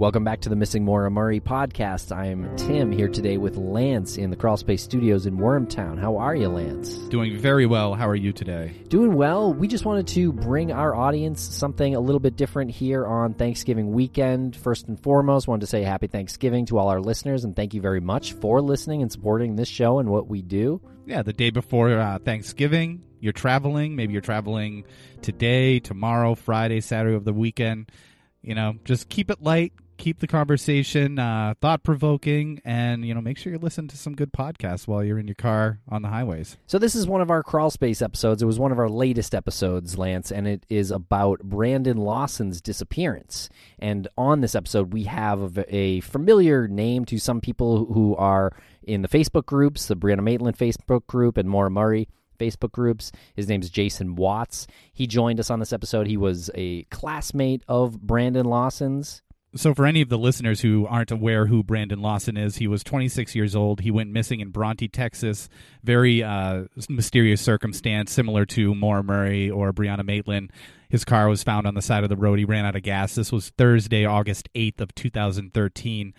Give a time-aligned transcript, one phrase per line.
[0.00, 2.10] Welcome back to the Missing Maura Murray podcast.
[2.10, 6.00] I'm Tim here today with Lance in the Crawlspace Studios in Wormtown.
[6.00, 6.94] How are you, Lance?
[7.10, 7.92] Doing very well.
[7.92, 8.72] How are you today?
[8.88, 9.52] Doing well.
[9.52, 13.92] We just wanted to bring our audience something a little bit different here on Thanksgiving
[13.92, 14.56] weekend.
[14.56, 17.82] First and foremost, wanted to say happy Thanksgiving to all our listeners and thank you
[17.82, 20.80] very much for listening and supporting this show and what we do.
[21.04, 23.96] Yeah, the day before uh, Thanksgiving, you're traveling.
[23.96, 24.84] Maybe you're traveling
[25.20, 27.92] today, tomorrow, Friday, Saturday of the weekend.
[28.40, 33.20] You know, just keep it light, keep the conversation uh, thought provoking, and you know,
[33.20, 36.08] make sure you listen to some good podcasts while you're in your car on the
[36.08, 36.56] highways.
[36.66, 38.42] So this is one of our crawl space episodes.
[38.42, 43.50] It was one of our latest episodes, Lance, and it is about Brandon Lawson's disappearance.
[43.78, 48.52] And on this episode, we have a familiar name to some people who are
[48.82, 52.08] in the Facebook groups, the Brianna Maitland Facebook group, and Maura Murray.
[52.38, 53.12] Facebook groups.
[53.36, 54.66] His name is Jason Watts.
[54.94, 56.06] He joined us on this episode.
[56.06, 59.20] He was a classmate of Brandon Lawson's.
[59.56, 62.84] So, for any of the listeners who aren't aware who Brandon Lawson is, he was
[62.84, 63.80] 26 years old.
[63.80, 65.48] He went missing in Bronte, Texas.
[65.82, 70.52] Very uh, mysterious circumstance, similar to Maura Murray or Brianna Maitland.
[70.88, 72.38] His car was found on the side of the road.
[72.38, 73.16] He ran out of gas.
[73.16, 76.14] This was Thursday, August 8th of 2013.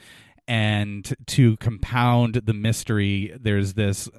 [0.47, 4.09] And to compound the mystery, there's this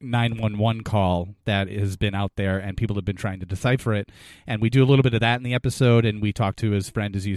[0.00, 4.10] 911 call that has been out there and people have been trying to decipher it
[4.46, 6.70] and we do a little bit of that in the episode and we talk to
[6.70, 7.36] his friend as you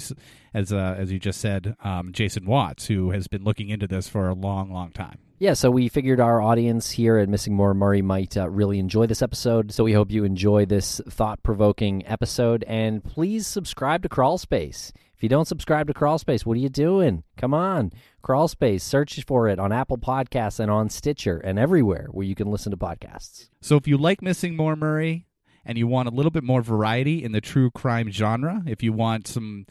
[0.53, 4.07] as uh, as you just said um, Jason Watts who has been looking into this
[4.07, 7.73] for a long long time yeah, so we figured our audience here at Missing Maura
[7.73, 9.71] Murray might uh, really enjoy this episode.
[9.71, 12.63] So we hope you enjoy this thought provoking episode.
[12.67, 14.91] And please subscribe to Crawlspace.
[15.21, 17.23] If you don't subscribe to Crawlspace, what are you doing?
[17.37, 17.91] Come on.
[18.23, 22.49] Crawlspace, search for it on Apple Podcasts and on Stitcher and everywhere where you can
[22.49, 23.47] listen to podcasts.
[23.61, 25.27] So if you like Missing Maura Murray
[25.63, 28.93] and you want a little bit more variety in the true crime genre, if you
[28.93, 29.67] want some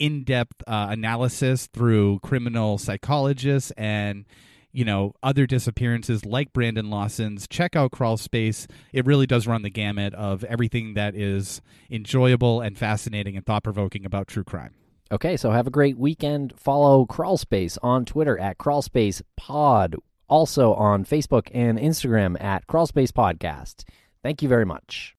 [0.00, 4.24] in depth uh, analysis through criminal psychologists and
[4.72, 7.46] you know other disappearances like Brandon Lawson's.
[7.46, 8.66] Check out Crawl Space.
[8.92, 13.62] It really does run the gamut of everything that is enjoyable and fascinating and thought
[13.62, 14.74] provoking about true crime.
[15.12, 16.52] Okay, so have a great weekend.
[16.56, 19.96] Follow Crawlspace on Twitter at CrawlspacePod.
[20.28, 23.82] Also on Facebook and Instagram at Crawlspace Podcast.
[24.22, 25.16] Thank you very much.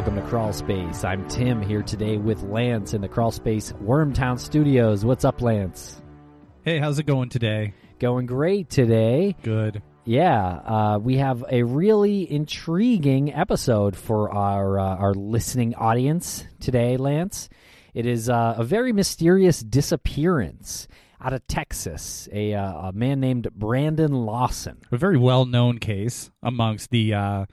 [0.00, 1.04] Welcome to Crawl Space.
[1.04, 5.04] I'm Tim here today with Lance in the Crawl Space Wormtown Studios.
[5.04, 6.00] What's up, Lance?
[6.64, 7.74] Hey, how's it going today?
[7.98, 9.36] Going great today.
[9.42, 9.82] Good.
[10.06, 16.96] Yeah, uh, we have a really intriguing episode for our uh, our listening audience today,
[16.96, 17.50] Lance.
[17.92, 20.88] It is uh, a very mysterious disappearance
[21.20, 22.26] out of Texas.
[22.32, 24.78] A, uh, a man named Brandon Lawson.
[24.90, 27.44] A very well known case amongst the uh,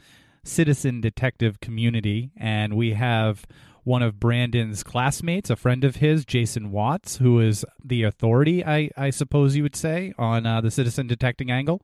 [0.48, 3.46] citizen detective community, and we have
[3.84, 8.90] one of Brandon's classmates, a friend of his, Jason Watts, who is the authority, I,
[8.98, 11.82] I suppose you would say, on uh, the citizen detecting angle,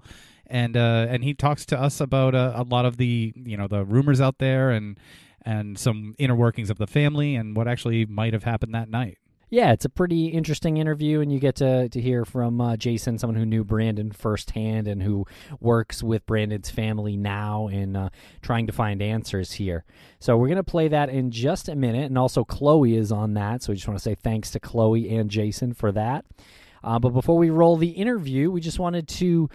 [0.47, 3.68] and uh, and he talks to us about uh, a lot of the you know
[3.68, 4.97] the rumors out there and
[5.45, 9.18] and some inner workings of the family and what actually might have happened that night
[9.53, 13.19] yeah, it's a pretty interesting interview, and you get to, to hear from uh, Jason,
[13.19, 15.27] someone who knew Brandon firsthand and who
[15.59, 18.09] works with Brandon's family now in uh,
[18.41, 19.85] trying to find answers here.
[20.17, 23.35] So we're going to play that in just a minute, and also Chloe is on
[23.35, 23.61] that.
[23.61, 26.25] So we just want to say thanks to Chloe and Jason for that.
[26.83, 29.51] Uh, but before we roll the interview, we just wanted to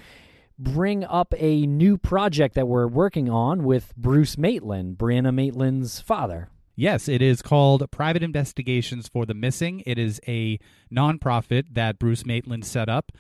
[0.61, 6.51] bring up a new project that we're working on with Bruce Maitland, Brianna Maitland's father.
[6.81, 9.83] Yes, it is called Private Investigations for the Missing.
[9.85, 10.61] It is a
[10.95, 13.11] nonprofit that Bruce Maitland set up.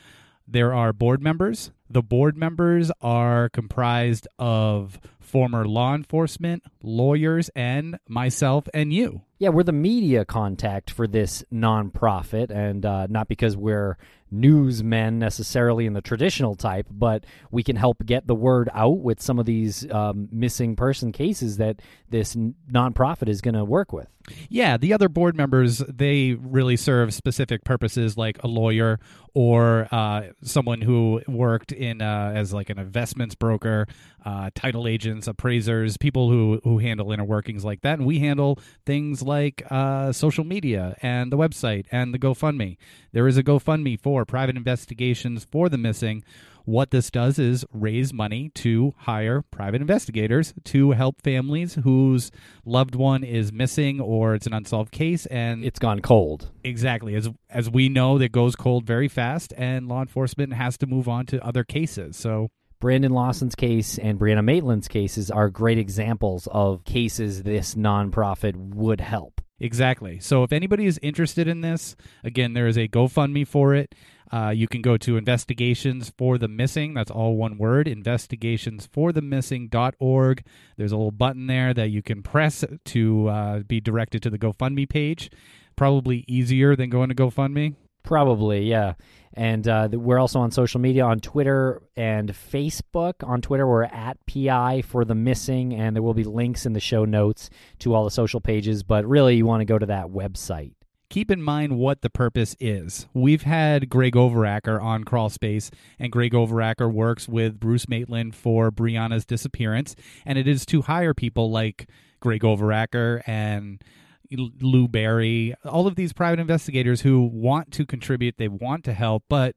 [0.46, 1.72] There are board members.
[1.90, 9.22] The board members are comprised of former law enforcement, lawyers, and myself and you.
[9.38, 13.96] Yeah, we're the media contact for this nonprofit, and uh, not because we're
[14.30, 19.20] newsmen necessarily in the traditional type, but we can help get the word out with
[19.20, 21.80] some of these um, missing person cases that
[22.10, 22.36] this
[22.70, 24.08] nonprofit is going to work with.
[24.50, 29.00] Yeah, the other board members they really serve specific purposes, like a lawyer
[29.32, 33.86] or uh, someone who worked in uh, as like an investments broker,
[34.26, 38.58] uh, title agents, appraisers, people who who handle inner workings like that, and we handle
[38.84, 42.76] things like uh, social media and the website and the GoFundMe.
[43.12, 46.24] There is a GoFundMe for private investigations for the missing
[46.68, 52.30] what this does is raise money to hire private investigators to help families whose
[52.66, 56.50] loved one is missing or it's an unsolved case and It's gone cold.
[56.62, 60.86] exactly as as we know that goes cold very fast and law enforcement has to
[60.86, 62.18] move on to other cases.
[62.18, 68.54] So Brandon Lawson's case and Brianna Maitland's cases are great examples of cases this nonprofit
[68.56, 69.40] would help.
[69.60, 70.20] Exactly.
[70.20, 73.92] So if anybody is interested in this, again, there is a GoFundMe for it.
[74.30, 76.94] Uh, you can go to investigations for the missing.
[76.94, 77.88] That's all one word.
[77.88, 80.44] Investigationsforthemissing.org.
[80.76, 84.38] There's a little button there that you can press to uh, be directed to the
[84.38, 85.28] GoFundMe page.
[85.74, 87.74] Probably easier than going to GoFundMe.
[88.02, 88.94] Probably, yeah.
[89.34, 93.14] And uh, we're also on social media on Twitter and Facebook.
[93.22, 96.80] On Twitter, we're at PI for the missing, and there will be links in the
[96.80, 97.50] show notes
[97.80, 98.82] to all the social pages.
[98.82, 100.72] But really, you want to go to that website.
[101.10, 103.06] keep in mind what the purpose is.
[103.14, 108.70] We've had Greg Overacker on Crawl Space, and Greg Overacker works with Bruce Maitland for
[108.70, 109.94] Brianna's disappearance,
[110.26, 111.88] and it is to hire people like
[112.20, 113.82] Greg Overacker and
[114.30, 119.24] Lou Barry, all of these private investigators who want to contribute, they want to help,
[119.28, 119.56] but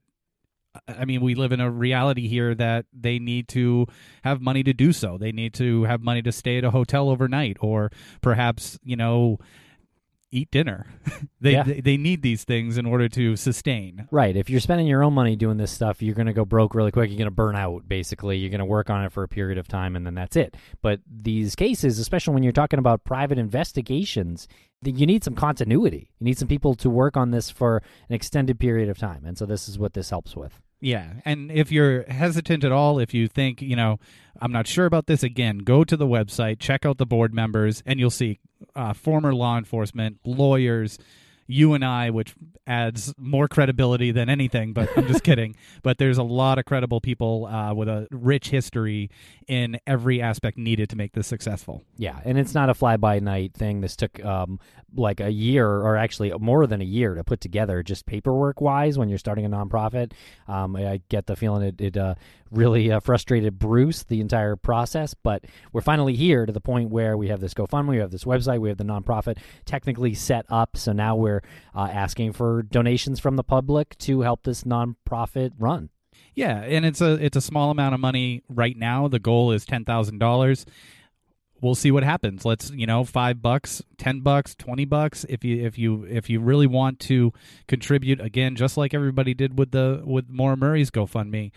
[0.74, 3.88] uh, I mean, we live in a reality here that they need to
[4.24, 5.18] have money to do so.
[5.18, 7.92] They need to have money to stay at a hotel overnight, or
[8.22, 9.40] perhaps, you know,
[10.32, 10.86] eat dinner.
[11.42, 11.64] they, Yeah.
[11.64, 14.08] they they need these things in order to sustain.
[14.12, 14.36] Right.
[14.36, 16.92] If you're spending your own money doing this stuff, you're going to go broke really
[16.92, 17.10] quick.
[17.10, 18.38] You're going to burn out, basically.
[18.38, 20.56] You're going to work on it for a period of time, and then that's it.
[20.82, 24.48] But these cases, especially when you're talking about private investigations,
[24.84, 26.10] you need some continuity.
[26.20, 29.26] You need some people to work on this for an extended period of time.
[29.26, 30.60] And so this is what this helps with.
[30.82, 34.00] Yeah, and if you're hesitant at all, if you think, you know,
[34.42, 37.84] I'm not sure about this, again, go to the website, check out the board members,
[37.86, 38.40] and you'll see
[38.76, 40.98] uh, former law enforcement, lawyers,
[41.48, 42.34] you and I, which
[42.66, 45.56] adds more credibility than anything, but I'm just kidding.
[45.84, 49.10] But there's a lot of credible people uh, with a rich history
[49.48, 51.84] in every aspect needed to make this successful.
[51.98, 53.82] Yeah, and it's not a fly by night thing.
[53.82, 54.60] This took um,
[54.96, 58.98] like a year, or actually more than a year, to put together, just paperwork wise.
[58.98, 60.14] When you're starting a nonprofit,
[60.48, 62.16] um, I get the feeling it, it uh,
[62.52, 65.14] really uh, frustrated Bruce the entire process.
[65.14, 68.26] But we're finally here to the point where we have this GoFundMe, we have this
[68.26, 70.78] website, we have the nonprofit technically set up.
[70.78, 71.42] So now we're
[71.76, 75.90] uh, asking for donations from the public to help this nonprofit run.
[76.34, 79.08] Yeah, and it's a it's a small amount of money right now.
[79.08, 80.66] The goal is ten thousand dollars.
[81.62, 82.44] We'll see what happens.
[82.44, 85.26] Let's you know five bucks, ten bucks, twenty bucks.
[85.30, 87.34] If you if you if you really want to
[87.68, 91.52] contribute again, just like everybody did with the with Maura Murray's GoFundMe,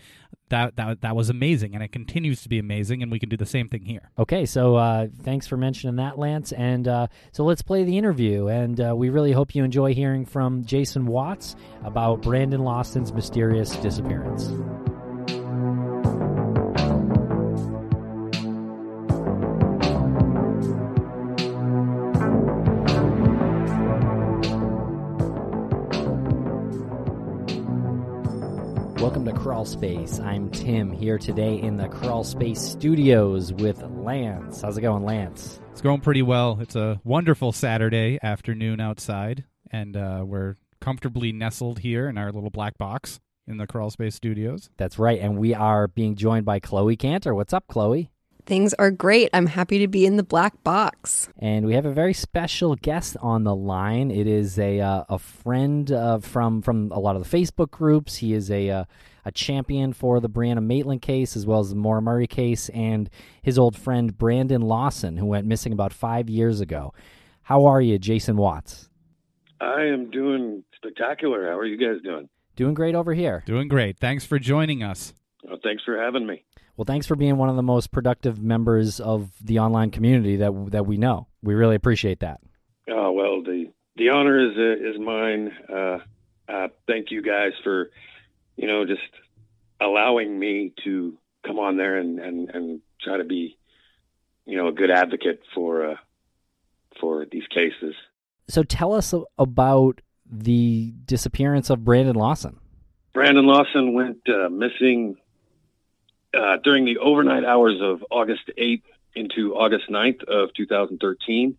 [0.49, 3.37] that that that was amazing, and it continues to be amazing, and we can do
[3.37, 4.11] the same thing here.
[4.19, 6.51] Okay, so uh, thanks for mentioning that, Lance.
[6.51, 8.47] And uh, so let's play the interview.
[8.47, 13.75] And uh, we really hope you enjoy hearing from Jason Watts about Brandon Lawson's mysterious
[13.77, 14.51] disappearance.
[29.05, 30.19] Welcome to Crawl Space.
[30.19, 34.63] I'm Tim here today in the Crawl Space studios with Lance.
[34.63, 35.59] How's it going, Lance?
[35.71, 36.57] It's going pretty well.
[36.59, 42.49] It's a wonderful Saturday afternoon outside, and uh, we're comfortably nestled here in our little
[42.49, 44.71] black box in the Crawl Space Studios.
[44.77, 45.19] That's right.
[45.19, 47.35] And we are being joined by Chloe Cantor.
[47.35, 48.09] What's up, Chloe?
[48.45, 49.29] Things are great.
[49.33, 51.29] I'm happy to be in the black box.
[51.39, 54.11] And we have a very special guest on the line.
[54.11, 58.17] It is a uh, a friend uh, from from a lot of the Facebook groups.
[58.17, 58.85] He is a uh,
[59.25, 63.09] a champion for the Brianna Maitland case as well as the Maura Murray case, and
[63.41, 66.93] his old friend Brandon Lawson, who went missing about five years ago.
[67.41, 68.89] How are you, Jason Watts?
[69.59, 71.47] I am doing spectacular.
[71.47, 72.29] How are you guys doing?
[72.55, 73.43] Doing great over here.
[73.45, 73.97] Doing great.
[73.97, 75.13] Thanks for joining us.
[75.43, 76.43] Well, thanks for having me.
[76.77, 80.71] Well, thanks for being one of the most productive members of the online community that
[80.71, 81.27] that we know.
[81.41, 82.41] We really appreciate that.
[82.89, 85.51] Oh well, the the honor is uh, is mine.
[85.71, 85.99] Uh,
[86.51, 87.89] uh, thank you guys for
[88.57, 89.01] you know just
[89.79, 93.57] allowing me to come on there and and and try to be
[94.45, 95.95] you know a good advocate for uh,
[96.99, 97.95] for these cases.
[98.47, 102.59] So tell us about the disappearance of Brandon Lawson.
[103.13, 105.15] Brandon Lawson went uh, missing
[106.35, 108.83] uh, during the overnight hours of August 8th
[109.15, 111.57] into August 9th of 2013.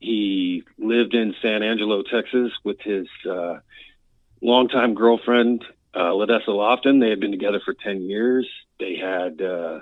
[0.00, 3.60] He lived in San Angelo, Texas with his uh,
[4.42, 7.00] longtime girlfriend, uh, Ledessa Lofton.
[7.00, 8.46] They had been together for 10 years.
[8.78, 9.80] They had uh,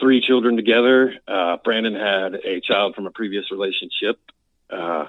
[0.00, 1.14] three children together.
[1.26, 4.18] Uh, Brandon had a child from a previous relationship.
[4.70, 5.06] Uh,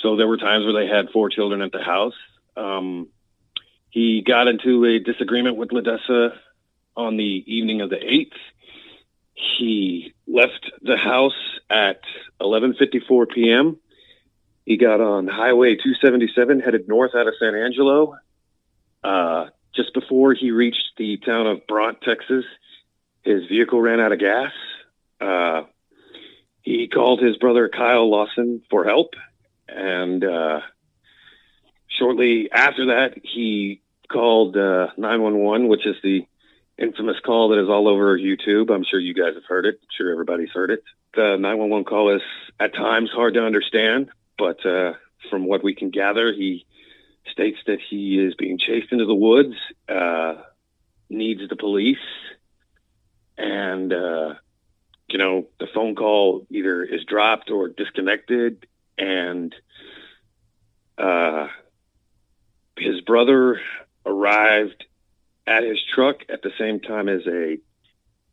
[0.00, 2.14] so there were times where they had four children at the house.
[2.56, 3.08] Um,
[3.90, 6.32] he got into a disagreement with Ledessa
[6.96, 8.32] on the evening of the 8th.
[9.58, 11.32] He left the house
[11.70, 12.00] at
[12.40, 13.78] 11:54 p.m.
[14.64, 18.16] He got on Highway 277, headed north out of San Angelo.
[19.02, 22.44] Uh, just before he reached the town of Bronte, Texas,
[23.22, 24.52] his vehicle ran out of gas.
[25.20, 25.62] Uh,
[26.60, 29.14] he called his brother Kyle Lawson for help,
[29.68, 30.60] and uh,
[31.98, 33.80] shortly after that, he
[34.10, 36.26] called uh, 911, which is the
[36.82, 38.70] infamous call that is all over YouTube.
[38.70, 39.78] I'm sure you guys have heard it.
[39.80, 40.82] I'm sure everybody's heard it.
[41.14, 42.22] The 911 call is
[42.58, 44.94] at times hard to understand, but uh,
[45.30, 46.66] from what we can gather, he
[47.30, 49.54] states that he is being chased into the woods,
[49.88, 50.34] uh,
[51.08, 51.96] needs the police,
[53.38, 54.34] and uh,
[55.08, 58.66] you know the phone call either is dropped or disconnected,
[58.98, 59.54] and
[60.98, 61.46] uh,
[62.76, 63.60] his brother
[64.04, 64.84] arrived
[65.46, 67.58] at his truck at the same time as a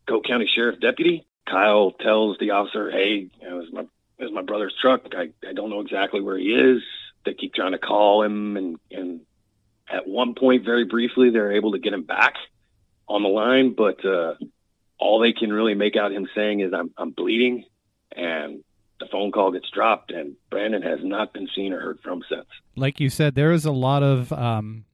[0.08, 1.26] Coke County Sheriff deputy.
[1.48, 3.84] Kyle tells the officer, "Hey, you know, it's my
[4.18, 5.06] it's my brother's truck.
[5.14, 6.82] I I don't know exactly where he is.
[7.24, 9.20] They keep trying to call him, and and
[9.88, 12.34] at one point, very briefly, they're able to get him back
[13.08, 14.34] on the line, but uh,
[14.98, 17.64] all they can really make out him saying is, "I'm I'm bleeding,"
[18.14, 18.62] and
[19.00, 22.46] the phone call gets dropped, and Brandon has not been seen or heard from since.
[22.76, 24.84] Like you said, there is a lot of um,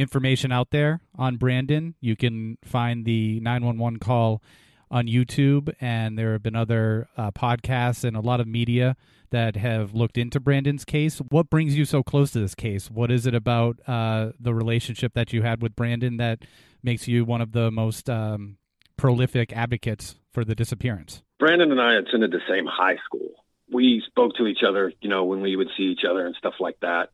[0.00, 1.94] information out there on Brandon.
[2.00, 4.42] You can find the 911 call
[4.90, 8.96] on YouTube, and there have been other uh, podcasts and a lot of media
[9.30, 11.18] that have looked into Brandon's case.
[11.18, 12.90] What brings you so close to this case?
[12.90, 16.44] What is it about uh, the relationship that you had with Brandon that
[16.82, 18.56] makes you one of the most um,
[18.96, 21.22] prolific advocates for the disappearance?
[21.38, 23.44] Brandon and I attended the same high school.
[23.72, 26.54] We spoke to each other, you know, when we would see each other and stuff
[26.58, 27.10] like that.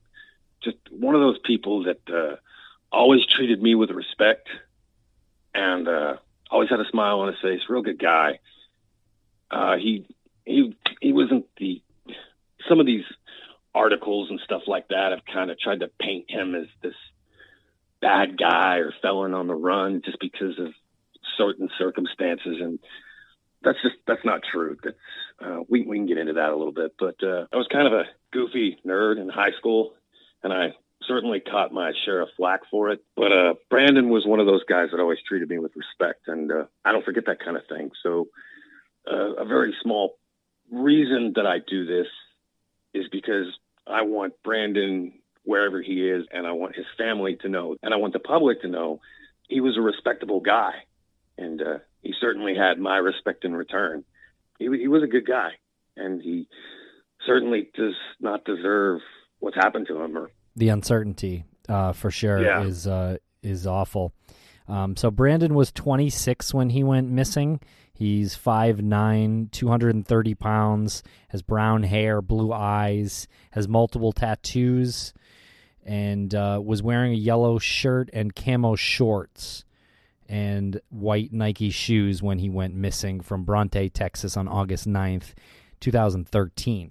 [0.64, 2.36] Just one of those people that uh,
[2.92, 4.48] always treated me with respect
[5.54, 6.16] and uh,
[6.50, 7.60] always had a smile on his face.
[7.68, 8.40] Real good guy.
[9.50, 10.06] Uh, he
[10.44, 11.82] he he wasn't the
[12.68, 13.04] some of these
[13.74, 16.94] articles and stuff like that have kind of tried to paint him as this
[18.00, 20.72] bad guy or felon on the run just because of
[21.36, 22.78] certain circumstances and
[23.62, 24.96] that's just that's not true that's
[25.44, 27.86] uh, we, we can get into that a little bit but uh, i was kind
[27.86, 29.94] of a goofy nerd in high school
[30.42, 30.74] and i
[31.06, 33.00] certainly caught my share of flack for it.
[33.16, 36.50] But uh, Brandon was one of those guys that always treated me with respect, and
[36.50, 37.90] uh, I don't forget that kind of thing.
[38.02, 38.28] So,
[39.10, 40.16] uh, a very small
[40.70, 42.08] reason that I do this
[42.92, 43.46] is because
[43.86, 45.12] I want Brandon
[45.44, 48.62] wherever he is, and I want his family to know, and I want the public
[48.62, 49.00] to know
[49.48, 50.72] he was a respectable guy,
[51.38, 54.04] and uh, he certainly had my respect in return.
[54.58, 55.50] He, he was a good guy,
[55.96, 56.48] and he
[57.26, 59.00] certainly does not deserve
[59.38, 62.62] what's happened to him or the uncertainty uh, for sure Yeah.
[62.64, 64.12] is uh, is awful.
[64.68, 67.60] Um, so Brandon was 26 when he went missing.
[67.94, 75.14] He's 5'9", 230 pounds, has brown hair, blue eyes, has multiple tattoos,
[75.84, 79.64] and uh, was wearing a yellow shirt and camo shorts
[80.28, 85.32] and white Nike shoes when he went missing from Bronte, Texas on August 9th,
[85.80, 86.90] 2013.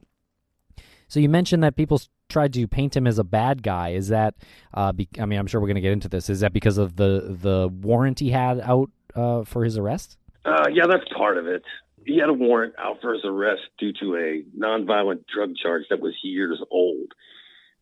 [1.10, 3.90] So you mentioned that people tried to paint him as a bad guy.
[3.90, 4.36] Is that?
[4.74, 6.30] Uh, be- I mean, I'm sure we're going to get into this.
[6.30, 10.18] Is that because of the the warrant he had out uh, for his arrest?
[10.44, 11.64] Uh, yeah, that's part of it.
[12.06, 16.00] He had a warrant out for his arrest due to a nonviolent drug charge that
[16.00, 17.14] was years old.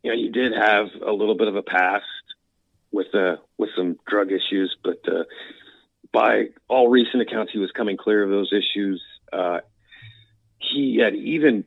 [0.02, 2.04] You know, he did have a little bit of a past
[2.90, 5.24] with uh, with some drug issues, but uh,
[6.12, 9.02] by all recent accounts, he was coming clear of those issues.
[9.32, 9.58] Uh,
[10.58, 11.64] he had even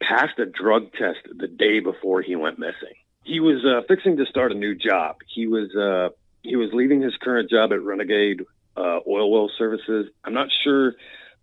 [0.00, 2.94] passed a drug test the day before he went missing.
[3.24, 5.16] He was uh, fixing to start a new job.
[5.32, 8.42] He was uh, he was leaving his current job at Renegade
[8.76, 10.06] uh, Oil Well Services.
[10.24, 10.94] I'm not sure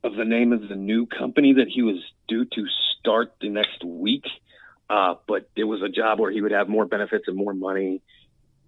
[0.04, 1.98] of the name of the new company that he was
[2.28, 2.66] due to
[3.00, 4.26] start the next week,
[4.90, 8.02] uh, but it was a job where he would have more benefits and more money,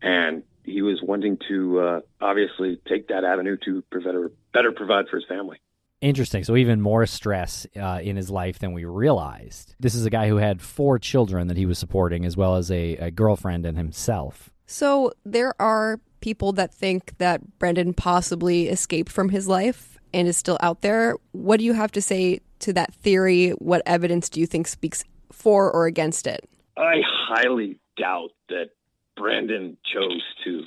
[0.02, 5.18] and he was wanting to uh, obviously take that avenue to better better provide for
[5.18, 5.60] his family.
[6.02, 6.44] Interesting.
[6.44, 9.76] So even more stress uh, in his life than we realized.
[9.80, 12.72] This is a guy who had four children that he was supporting, as well as
[12.72, 14.50] a, a girlfriend and himself.
[14.66, 20.38] So there are people that think that Brandon possibly escaped from his life and is
[20.38, 21.16] still out there.
[21.32, 23.50] What do you have to say to that theory?
[23.52, 26.50] What evidence do you think speaks for or against it?
[26.78, 28.70] I highly doubt that
[29.18, 30.64] Brandon chose to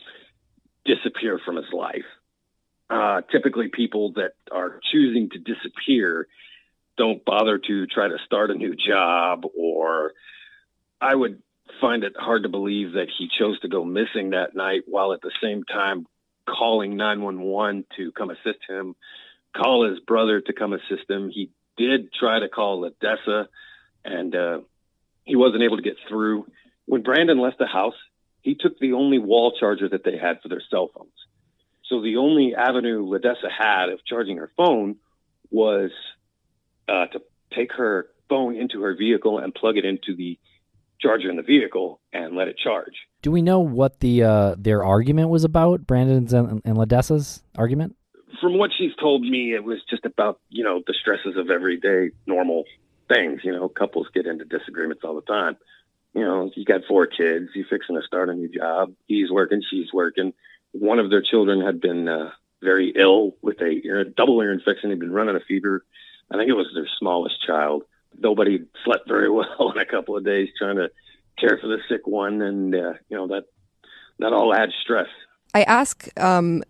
[0.85, 2.05] disappear from his life.
[2.93, 6.29] Uh, typically, people that are choosing to disappear
[6.99, 10.13] don't bother to try to start a new job, or
[11.01, 11.41] I would
[11.81, 15.23] find it hard to believe that he chose to go missing that night while at
[15.23, 16.07] the same time
[16.47, 18.95] calling 911 to come assist him,
[19.57, 21.31] call his brother to come assist him.
[21.31, 23.47] He did try to call LaDessa,
[24.05, 24.59] and uh,
[25.25, 26.47] he wasn't able to get through.
[26.85, 27.97] When Brandon left the house,
[28.43, 31.11] he took the only wall charger that they had for their cell phones.
[31.93, 34.97] So the only avenue LaDessa had of charging her phone
[35.51, 35.91] was
[36.89, 37.21] uh, to
[37.55, 40.39] take her phone into her vehicle and plug it into the
[40.99, 42.95] charger in the vehicle and let it charge.
[43.21, 45.87] Do we know what the uh, their argument was about?
[45.87, 47.95] Brandon's and, and LaDessa's argument?
[48.41, 52.09] From what she's told me, it was just about you know the stresses of everyday
[52.27, 52.65] normal
[53.13, 53.41] things.
[53.45, 55.59] You know, couples get into disagreements all the time.
[56.15, 58.95] You know, you got four kids, you fixing to start a new job.
[59.07, 60.33] He's working, she's working.
[60.73, 62.31] One of their children had been uh,
[62.63, 64.91] very ill with a ear, double ear infection.
[64.91, 65.85] He'd been running a fever.
[66.31, 67.85] I think it was their smallest child.
[68.19, 70.91] Nobody slept very well in a couple of days trying to
[71.39, 73.45] care for the sick one, and uh, you know that
[74.19, 75.09] that all adds stress.
[75.55, 76.63] I ask um,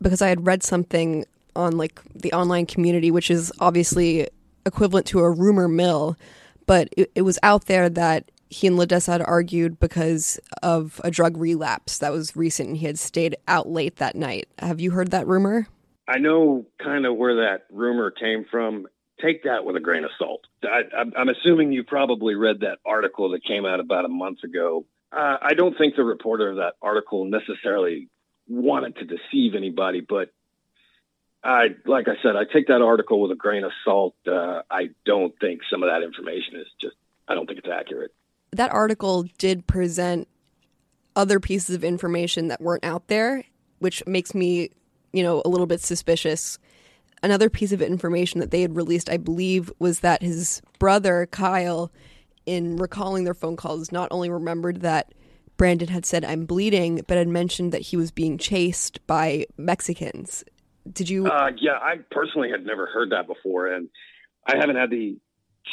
[0.00, 1.24] because I had read something
[1.56, 4.28] on like the online community, which is obviously
[4.66, 6.16] equivalent to a rumor mill,
[6.66, 11.10] but it, it was out there that he and LaDessa had argued because of a
[11.10, 14.48] drug relapse that was recent and he had stayed out late that night.
[14.58, 15.68] Have you heard that rumor?
[16.06, 18.88] I know kind of where that rumor came from.
[19.22, 20.46] Take that with a grain of salt.
[20.64, 20.82] I,
[21.16, 24.84] am assuming you probably read that article that came out about a month ago.
[25.12, 28.08] Uh, I don't think the reporter of that article necessarily
[28.48, 30.30] wanted to deceive anybody, but
[31.44, 34.16] I, like I said, I take that article with a grain of salt.
[34.26, 36.96] Uh, I don't think some of that information is just,
[37.28, 38.12] I don't think it's accurate.
[38.52, 40.28] That article did present
[41.16, 43.44] other pieces of information that weren't out there,
[43.78, 44.70] which makes me,
[45.12, 46.58] you know, a little bit suspicious.
[47.22, 51.92] Another piece of information that they had released, I believe, was that his brother, Kyle,
[52.46, 55.12] in recalling their phone calls, not only remembered that
[55.56, 60.42] Brandon had said, I'm bleeding, but had mentioned that he was being chased by Mexicans.
[60.90, 61.26] Did you?
[61.26, 63.90] Uh, yeah, I personally had never heard that before, and
[64.46, 65.18] I haven't had the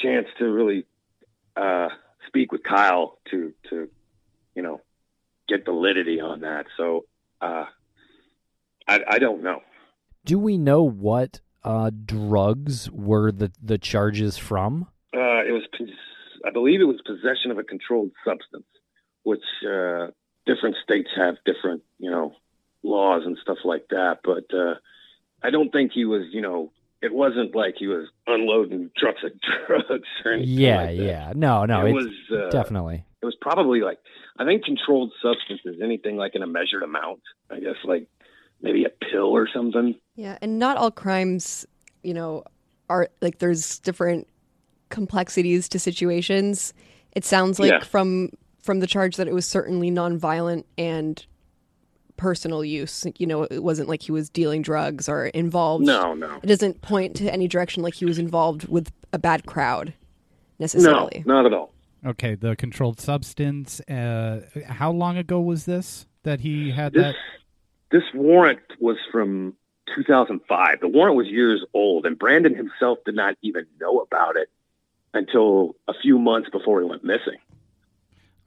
[0.04, 0.86] chance to really
[1.56, 1.88] uh,
[2.28, 3.90] speak with Kyle to to
[4.56, 4.82] you know
[5.48, 6.66] get validity on that.
[6.78, 7.06] So
[7.42, 7.66] uh,
[8.88, 9.62] I, I don't know.
[10.26, 14.88] Do we know what uh, drugs were the the charges from?
[15.14, 15.64] Uh, it was,
[16.46, 18.68] I believe, it was possession of a controlled substance,
[19.24, 20.08] which uh,
[20.46, 22.36] different states have different, you know,
[22.84, 24.20] laws and stuff like that.
[24.24, 24.76] But uh,
[25.42, 29.32] I don't think he was, you know, it wasn't like he was unloading trucks of
[29.68, 30.58] drugs or anything.
[30.58, 33.04] Yeah, like yeah, no, no, it was uh, definitely.
[33.22, 34.00] It was probably like
[34.40, 37.22] I think controlled substances, anything like in a measured amount.
[37.52, 38.08] I guess like
[38.62, 39.96] maybe a pill or something.
[40.16, 41.66] Yeah, and not all crimes,
[42.04, 42.44] you know,
[42.90, 44.28] are like there's different
[44.90, 46.74] complexities to situations.
[47.12, 47.84] It sounds like Yeah.
[47.84, 48.30] from
[48.62, 51.26] from the charge that it was certainly nonviolent and
[52.18, 53.06] personal use.
[53.18, 55.86] You know, it wasn't like he was dealing drugs or involved.
[55.86, 59.46] No, no, It doesn't point to any direction like he was involved with a bad
[59.46, 59.94] crowd no,
[60.60, 61.24] necessarily.
[61.26, 61.72] not at all.
[62.06, 63.80] Okay, the controlled substance.
[63.82, 67.16] Uh, how long ago was this that he had This that?
[67.92, 69.54] this warrant was from
[69.96, 70.80] 2005.
[70.82, 74.50] The warrant was years old, and Brandon himself did not even know about it
[75.14, 77.40] until a few months before he went missing.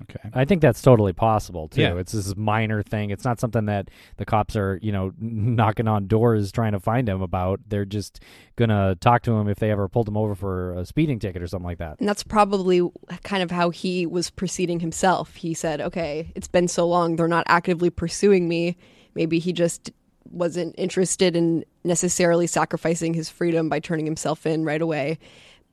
[0.02, 0.30] Okay.
[0.32, 1.82] I think that's totally possible too.
[1.82, 1.96] Yeah.
[1.96, 3.10] It's this minor thing.
[3.10, 7.08] It's not something that the cops are, you know, knocking on doors trying to find
[7.08, 7.60] him about.
[7.68, 8.20] They're just
[8.56, 11.46] gonna talk to him if they ever pulled him over for a speeding ticket or
[11.46, 11.98] something like that.
[12.00, 12.88] And that's probably
[13.22, 15.36] kind of how he was proceeding himself.
[15.36, 18.76] He said, okay, it's been so long, they're not actively pursuing me.
[19.14, 19.90] Maybe he just
[20.30, 25.18] wasn't interested in necessarily sacrificing his freedom by turning himself in right away.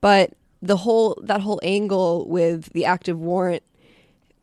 [0.01, 3.63] But the whole that whole angle with the active warrant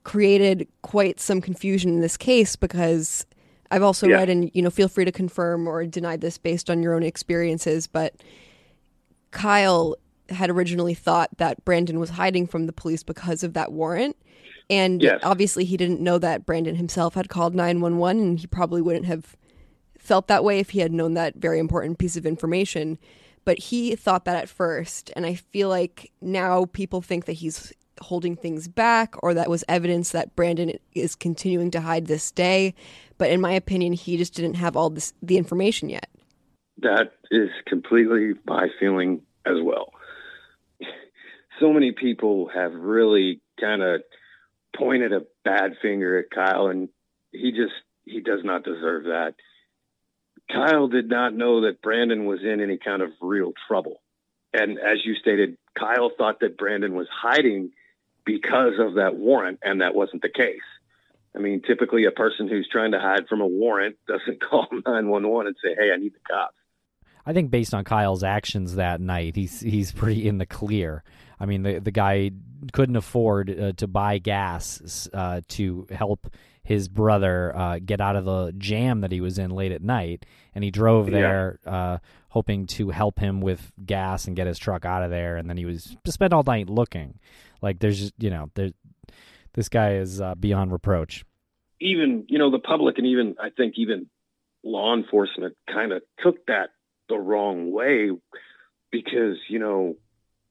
[0.04, 3.26] created quite some confusion in this case because
[3.70, 4.16] I've also Yeah.
[4.16, 7.02] read and you know feel free to confirm or deny this based on your own
[7.02, 8.14] experiences, but
[9.30, 9.96] Kyle
[10.30, 14.16] had originally thought that Brandon was hiding from the police because of that warrant.
[14.70, 15.20] And Yes.
[15.22, 19.36] obviously, he didn't know that Brandon himself had called 911, and he probably wouldn't have
[19.98, 22.98] felt that way if he had known that very important piece of information.
[23.44, 25.12] But he thought that at first.
[25.14, 29.64] And I feel like now people think that he's holding things back or that was
[29.68, 32.74] evidence that Brandon is continuing to hide this day.
[33.18, 36.08] But in my opinion, he just didn't have all this, the information yet.
[36.78, 39.92] That is completely my feeling as well.
[41.60, 44.02] So many people have really kind of
[44.76, 46.88] pointed a bad finger at Kyle, and
[47.30, 49.34] he just he does not deserve that.
[50.50, 54.02] Kyle did not know that Brandon was in any kind of real trouble.
[54.52, 57.70] And as you stated, Kyle thought that Brandon was hiding
[58.24, 60.60] because of that warrant, and that wasn't the case.
[61.36, 65.48] I mean, typically a person who's trying to hide from a warrant doesn't call 911
[65.48, 66.54] and say, hey, I need the cops.
[67.26, 71.02] I think based on Kyle's actions that night, he's he's pretty in the clear.
[71.40, 72.32] I mean, the the guy
[72.72, 76.28] couldn't afford uh, to buy gas uh, to help
[76.64, 80.26] his brother uh, get out of the jam that he was in late at night,
[80.54, 81.98] and he drove there uh,
[82.30, 85.36] hoping to help him with gas and get his truck out of there.
[85.36, 87.18] And then he was spent all night looking.
[87.64, 88.70] Like there's just you know there,
[89.54, 91.24] this guy is uh, beyond reproach.
[91.80, 94.06] Even you know the public and even I think even
[94.62, 96.70] law enforcement kind of took that
[97.08, 98.10] the wrong way
[98.92, 99.96] because you know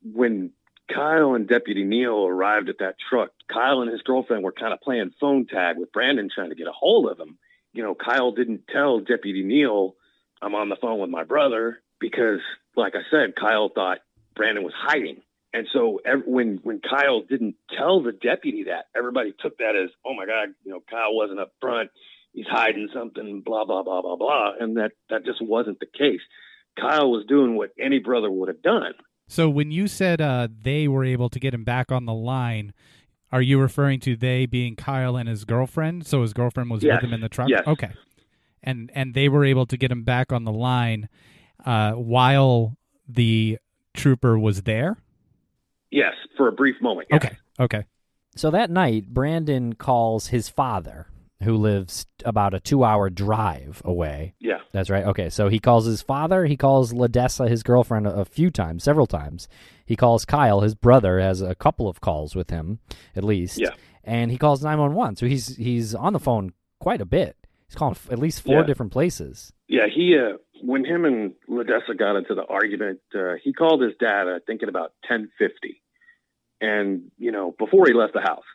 [0.04, 0.52] when
[0.91, 4.82] Kyle and Deputy Neal arrived at that truck, Kyle and his girlfriend were kind of
[4.82, 7.38] playing phone tag with Brandon trying to get a hold of him.
[7.73, 9.95] You know, Kyle didn't tell Deputy Neal,
[10.41, 12.41] I'm on the phone with my brother because,
[12.76, 13.99] like I said, Kyle thought
[14.36, 15.21] Brandon was hiding.
[15.54, 19.92] And so every, when when Kyle didn't tell the deputy that, everybody took that as,
[20.06, 21.92] oh my God, you know, Kyle wasn't up front.
[22.34, 24.54] He's hiding something, blah, blah, blah, blah, blah.
[24.60, 26.22] And that, that just wasn't the case.
[26.80, 28.94] Kyle was doing what any brother would have done.
[29.28, 32.74] So when you said uh, they were able to get him back on the line,
[33.32, 36.06] are you referring to they being Kyle and his girlfriend?
[36.08, 36.96] So his girlfriend was yes.
[36.96, 37.50] with him in the truck.
[37.50, 37.63] Yes.
[37.66, 37.92] Okay,
[38.62, 41.10] and and they were able to get him back on the line
[41.66, 43.58] uh, while the
[43.94, 44.98] trooper was there.
[45.93, 47.08] Yes, for a brief moment.
[47.12, 47.23] Yes.
[47.23, 47.38] Okay.
[47.60, 47.84] Okay.
[48.36, 51.08] So that night, Brandon calls his father,
[51.43, 54.34] who lives about a two-hour drive away.
[54.39, 54.58] Yeah.
[54.71, 55.06] That's right.
[55.06, 56.45] Okay, so he calls his father.
[56.45, 59.47] He calls Ladessa, his girlfriend, a, few times, several times.
[59.86, 62.79] He calls Kyle, his brother, has a couple of calls with him,
[63.15, 63.60] at least.
[63.60, 63.69] Yeah.
[64.03, 65.15] And he calls nine one one.
[65.15, 67.38] So he's he's on the phone quite a bit.
[67.67, 68.65] He's calling f- at least four Yeah.
[68.65, 69.53] different places.
[69.67, 73.93] Yeah, he uh, when him and Ladessa got into the argument, uh, he called his
[73.99, 74.27] dad.
[74.27, 75.82] I think at about ten fifty,
[76.63, 78.45] and you know before he left the house,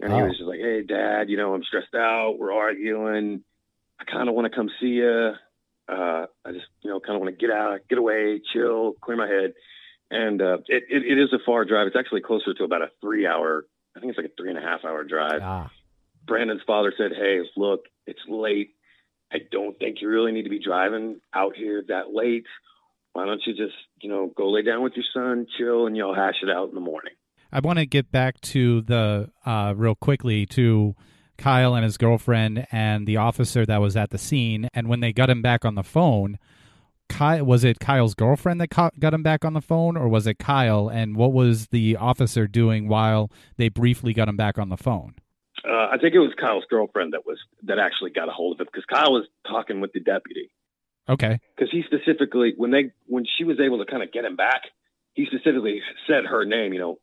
[0.00, 0.24] and he Oh.
[0.26, 2.38] was just like, "Hey, Dad, you know I'm stressed out.
[2.38, 3.44] We're arguing.
[4.00, 5.32] I kind of want to come see you.
[5.88, 9.16] Uh, I just you know kind of want to get out, get away, chill, clear
[9.16, 9.54] my head."
[10.10, 11.86] And uh, it, it it is a far drive.
[11.86, 13.64] It's actually closer to about a three hour.
[13.96, 15.40] I think it's like a three and a half hour drive.
[15.42, 15.70] Ah,
[16.26, 18.70] Brandon's father said, "Hey, look, it's late.
[19.32, 22.44] I don't think you really need to be driving out here that late.
[23.14, 26.14] Why don't you just, you know, go lay down with your son, chill, and you'll
[26.14, 27.14] hash it out in the morning."
[27.52, 30.94] I want to get back to the uh, real quickly to
[31.38, 34.68] Kyle and his girlfriend and the officer that was at the scene.
[34.72, 36.38] And when they got him back on the phone,
[37.08, 40.38] Kyle, was it Kyle's girlfriend that got him back on the phone, or was it
[40.38, 40.88] Kyle?
[40.88, 45.16] And what was the officer doing while they briefly got him back on the phone?
[45.68, 48.60] Uh, I think it was Kyle's girlfriend that was that actually got a hold of
[48.66, 50.50] it because Kyle was talking with the deputy
[51.08, 51.38] Okay.
[51.54, 54.62] because he specifically when they when she was able to kind of get him back,
[55.14, 56.72] he specifically said her name.
[56.72, 56.98] You know,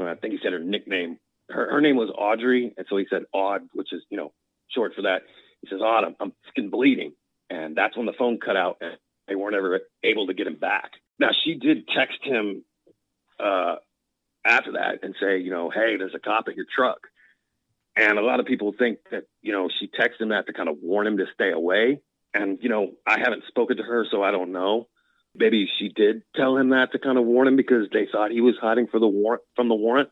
[0.00, 1.18] I think he said her nickname.
[1.50, 4.32] Her her name was Audrey, and so he said Aud, which is you know
[4.68, 5.22] short for that.
[5.60, 7.12] He says Aud, I'm, I'm bleeding,
[7.50, 8.96] and that's when the phone cut out, and
[9.28, 10.90] they weren't ever able to get him back.
[11.18, 12.64] Now she did text him
[13.38, 13.76] uh,
[14.44, 16.98] after that and say, you know, hey, there's a cop at your truck.
[17.96, 20.68] And a lot of people think that, you know, she texted him that to kind
[20.68, 22.00] of warn him to stay away.
[22.34, 24.88] And, you know, I haven't spoken to her, so I don't know.
[25.36, 28.40] Maybe she did tell him that to kind of warn him because they thought he
[28.40, 30.10] was hiding for the warrant from the warrant.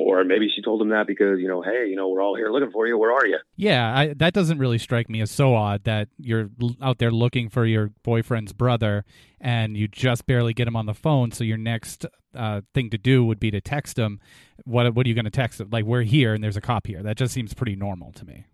[0.00, 2.50] Or maybe she told him that because, you know, hey, you know, we're all here
[2.50, 2.96] looking for you.
[2.96, 3.38] Where are you?
[3.56, 7.48] Yeah, I, that doesn't really strike me as so odd that you're out there looking
[7.48, 9.04] for your boyfriend's brother
[9.40, 11.32] and you just barely get him on the phone.
[11.32, 14.20] So your next uh, thing to do would be to text him.
[14.64, 15.68] What What are you going to text him?
[15.72, 17.02] Like, we're here and there's a cop here.
[17.02, 18.44] That just seems pretty normal to me.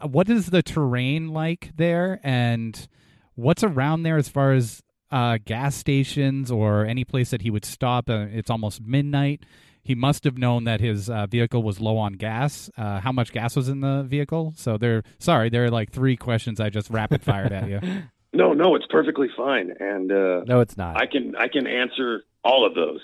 [0.00, 2.88] Uh, What is the terrain like there, and
[3.34, 7.64] what's around there as far as uh, gas stations or any place that he would
[7.64, 8.10] stop?
[8.10, 9.44] Uh, it's almost midnight.
[9.84, 12.70] He must have known that his uh, vehicle was low on gas.
[12.76, 14.54] Uh, how much gas was in the vehicle?
[14.56, 15.02] So there.
[15.18, 17.80] Sorry, there are like three questions I just rapid fired at you.
[18.34, 19.74] No, no, it's perfectly fine.
[19.78, 20.96] And uh, no, it's not.
[20.96, 23.00] I can I can answer all of those.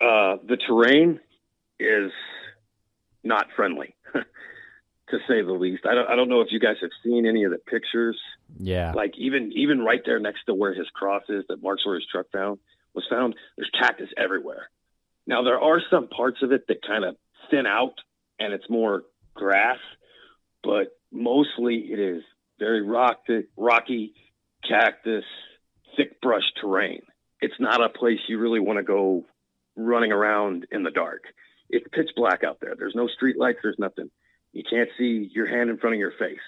[0.00, 1.20] Uh, the terrain
[1.80, 2.12] is
[3.24, 3.94] not friendly,
[5.12, 5.84] to say the least.
[5.86, 8.18] I don't I don't know if you guys have seen any of the pictures.
[8.58, 8.92] yeah.
[8.92, 12.26] Like even even right there next to where his cross is that Mark Sawyer's truck
[12.32, 12.58] found
[12.94, 13.34] was found.
[13.56, 14.68] There's cactus everywhere.
[15.26, 17.16] Now there are some parts of it that kind of
[17.50, 17.94] thin out
[18.38, 19.78] and it's more grass,
[20.62, 22.22] but mostly it is
[22.58, 24.14] very rocky, rocky
[24.68, 25.24] cactus,
[25.96, 27.02] thick brush terrain.
[27.40, 29.24] It's not a place you really want to go
[29.76, 31.24] running around in the dark.
[31.70, 32.74] it's pitch black out there.
[32.76, 33.58] There's no street lights.
[33.62, 34.10] There's nothing.
[34.52, 36.40] You can't see your hand in front of your face.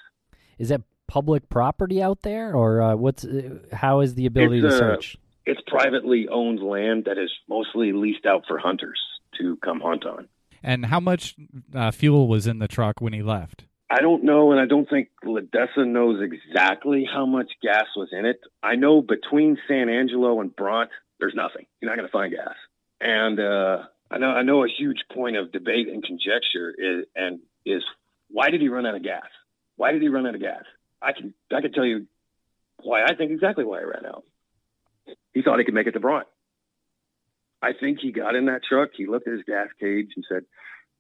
[0.59, 4.69] Is that public property out there, or uh, what's uh, how is the ability It's,
[4.69, 5.17] to uh, search?
[5.47, 9.01] It's privately owned land that is mostly leased out for hunters
[9.39, 10.29] to come hunt on.
[10.63, 11.35] And how much
[11.75, 13.65] uh, fuel was in the truck when he left?
[13.91, 18.25] I don't know, and I don't think Ledessa knows exactly how much gas was in
[18.25, 18.41] it.
[18.63, 20.91] I know between San Angelo and Bronte,
[21.21, 21.67] there's nothing.
[21.81, 22.55] You're not going to find gas.
[23.01, 27.41] And uh, I know I know a huge point of debate and conjecture is and
[27.65, 27.83] is
[28.31, 29.27] why did he run out of gas?
[29.77, 30.65] Why did he run out of gas?
[31.01, 32.07] I can I can tell you
[32.83, 34.25] why I think exactly why he ran out.
[35.33, 36.29] He thought he could make it to Bronte.
[37.63, 38.91] I think he got in that truck.
[38.97, 40.45] He looked at his gas gauge and said,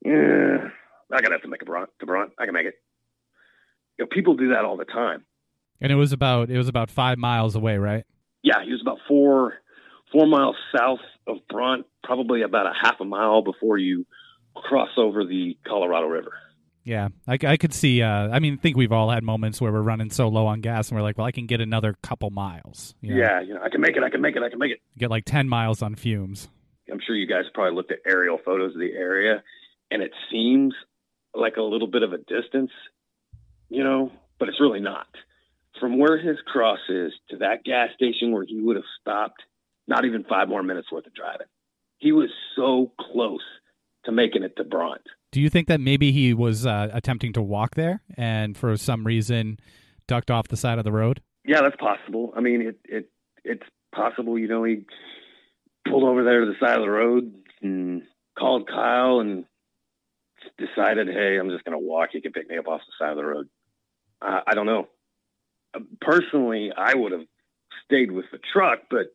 [0.04, 0.70] "Yeah,
[1.12, 2.34] I gotta have to make a Bronte to Bronte.
[2.38, 2.74] I can make it."
[3.98, 5.24] You know, people do that all the time.
[5.80, 8.04] And it was about it was about five miles away, right?
[8.42, 9.54] Yeah, he was about four
[10.12, 14.06] four miles south of Bronte, probably about a half a mile before you
[14.54, 16.32] cross over the Colorado River.
[16.84, 18.02] Yeah, I, I could see.
[18.02, 20.60] Uh, I mean, I think we've all had moments where we're running so low on
[20.60, 23.20] gas, and we're like, "Well, I can get another couple miles." you know?
[23.20, 24.02] Yeah, you know, I can make it.
[24.02, 24.42] I can make it.
[24.42, 24.80] I can make it.
[24.98, 26.48] get like ten miles on fumes.
[26.92, 29.42] I'm sure you guys probably looked at aerial photos of the area,
[29.90, 30.74] and it seems
[31.34, 32.70] like a little bit of a distance,
[33.68, 35.06] you know, but it's really not.
[35.80, 39.42] From where his cross is to that gas station where he would have stopped,
[39.88, 41.46] not even five more minutes worth of driving.
[41.98, 43.42] He was so close
[44.04, 45.02] to making it to Bronte.
[45.34, 49.04] Do you think that maybe he was uh, attempting to walk there, and for some
[49.04, 49.58] reason
[50.06, 51.22] ducked off the side of the road?
[51.44, 52.32] Yeah, that's possible.
[52.36, 53.10] I mean, it it
[53.42, 54.38] it's possible.
[54.38, 54.84] You know, he
[55.88, 58.02] pulled over there to the side of the road and
[58.38, 59.44] called Kyle and
[60.56, 62.10] decided, hey, I'm just going to walk.
[62.12, 63.48] He can pick me up off the side of the road.
[64.22, 64.86] I don't know.
[66.00, 67.26] Personally, I would have
[67.84, 69.12] stayed with the truck, but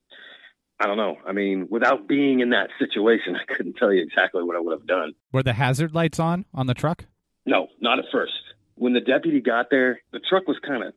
[0.79, 1.17] I don't know.
[1.27, 4.79] I mean, without being in that situation, I couldn't tell you exactly what I would
[4.79, 5.13] have done.
[5.31, 7.05] Were the hazard lights on on the truck?
[7.45, 8.33] No, not at first.
[8.75, 10.93] When the deputy got there, the truck was kind of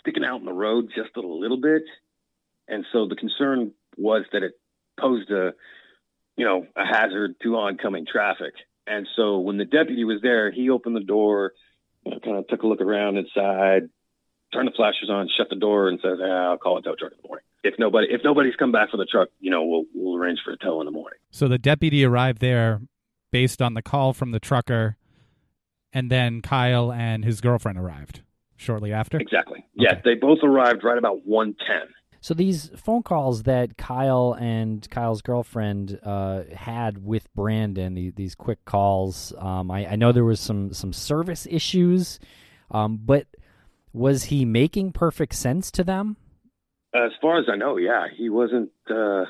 [0.00, 1.82] sticking out in the road just a little bit.
[2.68, 4.52] And so the concern was that it
[5.00, 5.52] posed a,
[6.36, 8.54] you know, a hazard to oncoming traffic.
[8.86, 11.52] And so when the deputy was there, he opened the door,
[12.04, 13.88] you know, kind of took a look around inside,
[14.54, 17.12] turned the flashers on, shut the door, and says, ah, "I'll call a tow truck
[17.12, 17.44] in the morning.
[17.62, 20.52] If nobody, if nobody's come back for the truck, you know, we'll we'll arrange for
[20.52, 22.80] a tow in the morning." So the deputy arrived there
[23.32, 24.96] based on the call from the trucker,
[25.92, 28.22] and then Kyle and his girlfriend arrived
[28.56, 29.18] shortly after.
[29.18, 29.66] Exactly.
[29.74, 30.02] Yes, Okay.
[30.04, 31.88] they both arrived right about one ten.
[32.20, 38.34] So these phone calls that Kyle and Kyle's girlfriend uh, had with Brandon, the, these
[38.34, 42.18] quick calls, um, I, I know there was some some service issues,
[42.70, 43.26] um, but
[43.94, 46.16] was he making perfect sense to them?
[46.94, 49.24] As far as I know, yeah, he wasn't, uh,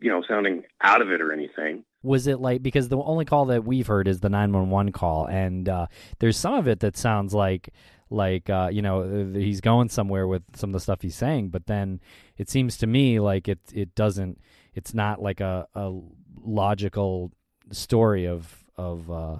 [0.00, 1.84] you know, sounding out of it or anything.
[2.02, 4.92] Was it like because the only call that we've heard is the nine one one
[4.92, 5.86] call, and uh,
[6.20, 7.70] there's some of it that sounds like
[8.08, 11.66] like uh, you know he's going somewhere with some of the stuff he's saying, but
[11.66, 12.00] then
[12.36, 14.40] it seems to me like it it doesn't.
[14.74, 15.92] It's not like a, a
[16.40, 17.32] logical
[17.72, 19.38] story of of uh,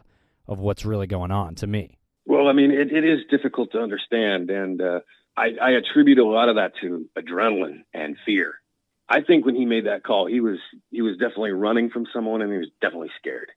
[0.49, 1.98] of what's really going on to me.
[2.29, 5.01] Well, I mean, it, it is difficult to understand, and uh,
[5.35, 8.61] I, I attribute a lot of that to adrenaline and fear.
[9.09, 10.59] I think when he made that call, he was
[10.91, 13.51] he was definitely running from someone, and he was definitely scared,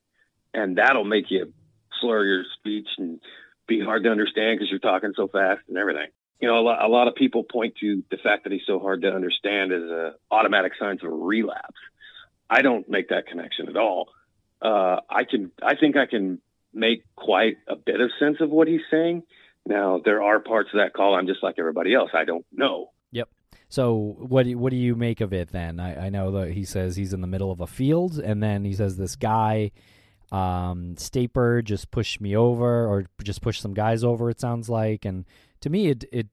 [0.53, 1.51] and that'll make you
[1.99, 3.19] slur your speech and
[3.67, 6.07] be hard to understand because you're talking so fast and everything.
[6.39, 8.79] You know, a lot, a lot of people point to the fact that he's so
[8.79, 11.81] hard to understand as a automatic sign of relapse.
[12.49, 14.07] I don't make that connection at all.
[14.61, 16.39] Uh, I can, I think I can
[16.73, 19.23] make quite a bit of sense of what he's saying.
[19.65, 22.09] Now, there are parts of that call I'm just like everybody else.
[22.13, 22.91] I don't know.
[23.11, 23.29] Yep.
[23.69, 25.79] So what do you, what do you make of it then?
[25.79, 28.65] I, I know that he says he's in the middle of a field, and then
[28.65, 29.71] he says this guy,
[30.31, 34.29] um, Staper, just pushed me over, or just pushed some guys over.
[34.29, 35.25] It sounds like, and
[35.61, 36.27] to me, it it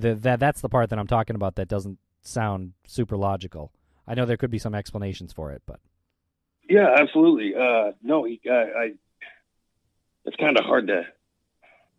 [0.00, 3.72] that that's the part that I'm talking about that doesn't sound super logical.
[4.06, 5.80] I know there could be some explanations for it, but
[6.68, 7.54] Yeah, absolutely.
[7.54, 8.90] Uh, no, he, I, I,
[10.28, 11.08] it's kind of hard to.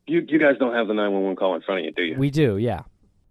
[0.06, 2.16] You, you guys don't have the 911 call in front of you, do you?
[2.18, 2.86] we do, yeah.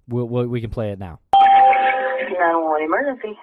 [0.06, 1.20] We'll, we'll, we can play it now.
[1.34, 3.38] 911 emergency.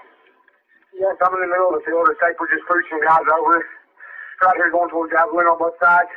[0.96, 2.08] Yes, I'm in the middle of the field.
[2.08, 3.60] The Saper just pushed some guys over.
[4.44, 6.12] Right here going towards Javelin on both sides.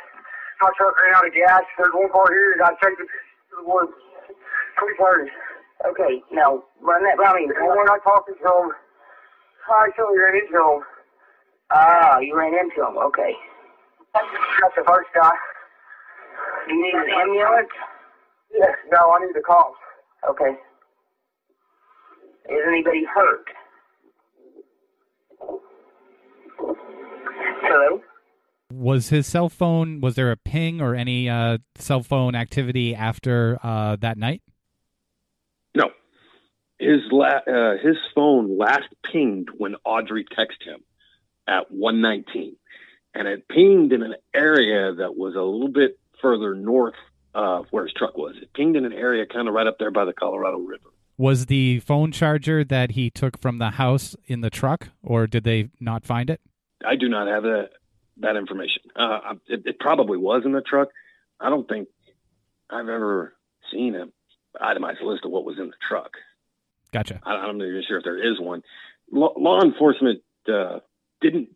[0.63, 1.63] My truck ran out of gas.
[1.79, 2.55] There's one car here.
[2.55, 3.95] You got to take it to the woods.
[4.79, 5.31] Please hurry.
[5.87, 7.47] Okay, now run that by me.
[7.47, 8.75] And we're not talking to him.
[9.71, 10.83] I still ran into him.
[11.71, 12.99] Ah, you ran into him.
[12.99, 13.35] Okay.
[14.61, 15.31] That's the first guy.
[16.69, 17.69] You need an ambulance?
[18.53, 19.75] Yes, no, I need the call.
[20.29, 20.51] Okay.
[22.51, 23.45] Is anybody hurt?
[27.63, 28.01] Hello?
[28.71, 30.01] was his cell phone?
[30.01, 34.43] Was there a ping or any uh, cell phone activity after uh, that night?
[35.75, 35.91] No,
[36.79, 40.81] his la- uh, his phone last pinged when Audrey texted him
[41.47, 42.57] at 119,
[43.15, 46.95] and it pinged in an area that was a little bit further north
[47.35, 48.37] of where his truck was.
[48.41, 50.91] It pinged in an area kind of right up there by the Colorado River.
[51.17, 55.45] Was the phone charger that he took from the house in the truck, or did
[55.45, 56.41] they not find it?
[56.87, 57.71] I do not have that
[58.21, 58.83] that information.
[58.97, 60.89] Uh, it, it probably was in the truck.
[61.41, 61.89] I don't think
[62.71, 63.35] I've ever
[63.73, 64.13] seen an
[64.61, 66.13] itemized list of what was in the truck.
[66.93, 67.21] Gotcha.
[67.23, 68.63] I, I'm not even sure if there is one.
[69.13, 70.81] Law, law enforcement uh,
[71.21, 71.51] didn't.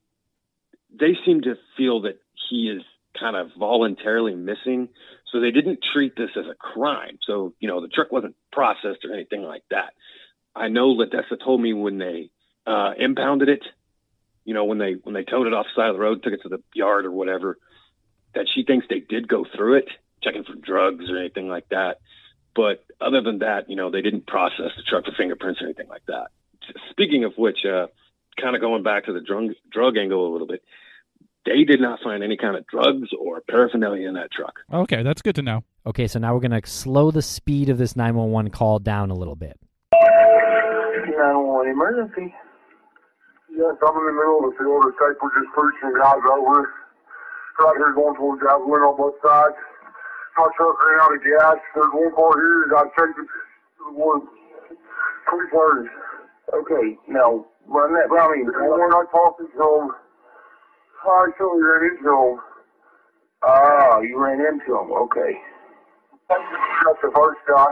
[0.98, 2.18] They seem to feel that
[2.50, 2.82] he is
[3.18, 4.88] kind of voluntarily missing,
[5.30, 7.18] so they didn't treat this as a crime.
[7.26, 9.94] So you know, the truck wasn't processed or anything like that.
[10.54, 12.30] I know Ladessa told me when they
[12.66, 13.62] uh, impounded it,
[14.44, 16.32] you know, when they when they towed it off the side of the road, took
[16.32, 17.58] it to the yard or whatever,
[18.34, 19.88] that she thinks they did go through it,
[20.22, 21.98] checking for drugs or anything like that.
[22.54, 25.88] But other than that, you know, they didn't process the truck for fingerprints or anything
[25.88, 26.28] like that.
[26.90, 27.86] Speaking of which, uh,
[28.40, 30.62] kind of going back to the drug drug angle a little bit,
[31.44, 34.60] they did not find any kind of drugs or paraphernalia in that truck.
[34.72, 35.64] Okay, that's good to know.
[35.86, 39.14] Okay, so now we're going to slow the speed of this 911 call down a
[39.14, 39.58] little bit.
[39.92, 42.34] 911 emergency.
[43.50, 44.82] Yes, I'm in the middle of the field.
[44.86, 46.72] The tape was just pushing guys over.
[47.60, 49.54] Right here going towards Javelin on both sides.
[50.38, 51.60] My truck ran out of gas.
[51.74, 52.66] There's one car here.
[52.72, 54.24] Got taken to the woods.
[55.28, 55.90] Please learn.
[56.54, 58.44] Okay, now run that by me.
[58.44, 59.90] We're not talking from.
[61.04, 62.38] I so you ran into him.
[63.42, 64.92] Ah, you ran into him.
[64.92, 65.38] Okay.
[66.28, 67.66] That's the first guy.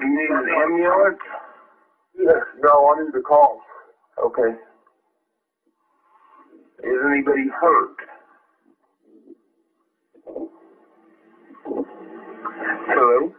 [0.00, 1.18] You need an ambulance?
[2.16, 2.42] Yes.
[2.62, 3.60] No, I need to call.
[4.24, 4.56] Okay.
[6.84, 7.96] Is anybody hurt?
[12.86, 13.34] Hello?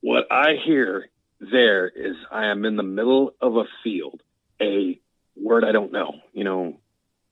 [0.00, 1.06] What I hear
[1.40, 4.22] there is I am in the middle of a field,
[4.60, 5.00] a
[5.36, 6.14] word I don't know.
[6.32, 6.80] You know,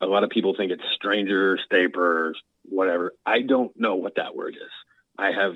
[0.00, 3.12] a lot of people think it's stranger, staper, whatever.
[3.26, 4.70] I don't know what that word is.
[5.18, 5.54] I have,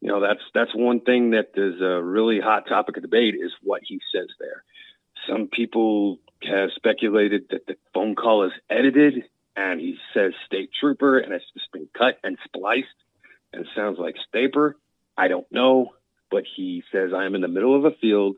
[0.00, 3.52] you know, that's that's one thing that is a really hot topic of debate is
[3.62, 4.64] what he says there.
[5.28, 9.24] Some people have speculated that the phone call is edited
[9.56, 12.88] and he says state trooper and it's just been cut and spliced
[13.52, 14.76] and sounds like staper.
[15.16, 15.94] I don't know,
[16.30, 18.36] but he says I am in the middle of a field.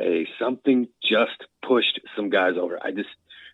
[0.00, 2.78] A something just pushed some guys over.
[2.82, 3.08] I just,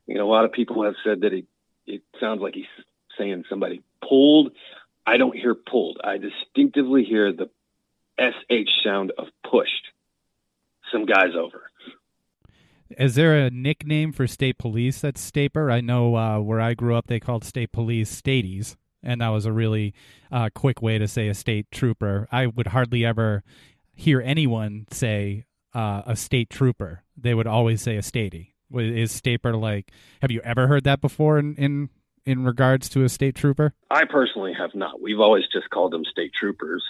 [0.07, 1.47] you know, a lot of people have said that it
[1.87, 2.67] it sounds like he's
[3.19, 4.53] saying somebody pulled.
[5.07, 6.01] I don't hear pulled.
[6.03, 7.51] I distinctively hear the
[8.19, 9.89] sh sound of pushed
[10.93, 11.71] some guys over.
[12.99, 15.71] Is there a nickname for state police that's Staper?
[15.71, 19.47] I know uh, where I grew up, they called state police Staties, and that was
[19.47, 19.95] a really
[20.31, 22.29] uh, quick way to say a state trooper.
[22.31, 23.43] I would hardly ever
[23.95, 27.03] hear anyone say uh, a state trooper.
[27.17, 28.49] They would always say a statey.
[28.75, 29.93] Is Staper like?
[30.21, 31.91] Have you ever heard that before in in
[32.27, 33.73] in regards to a state trooper?
[33.91, 35.01] I personally have not.
[35.01, 36.83] We've always just called them state troopers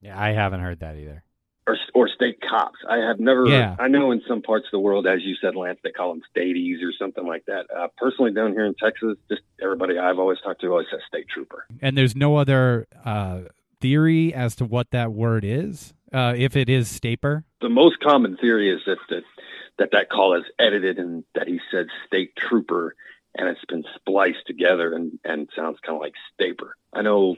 [0.00, 1.22] Yeah, I haven't heard that either.
[1.68, 2.78] or or state cops.
[2.88, 3.46] I have never.
[3.46, 3.76] Yeah.
[3.78, 6.22] I know in some parts of the world, as you said, Lance, they call them
[6.30, 7.66] stadies or something like that.
[7.74, 11.26] Uh, personally, down here in Texas, just everybody I've always talked to always says state
[11.32, 11.66] trooper.
[11.80, 13.42] And there's no other uh,
[13.80, 15.94] theory as to what that word is.
[16.12, 19.22] Uh, if it is Staper, The most common theory is that that
[19.78, 22.94] that, that call is edited and that he said state trooper
[23.34, 26.76] and it's been spliced together and and sounds kind of like staper.
[26.92, 27.36] I know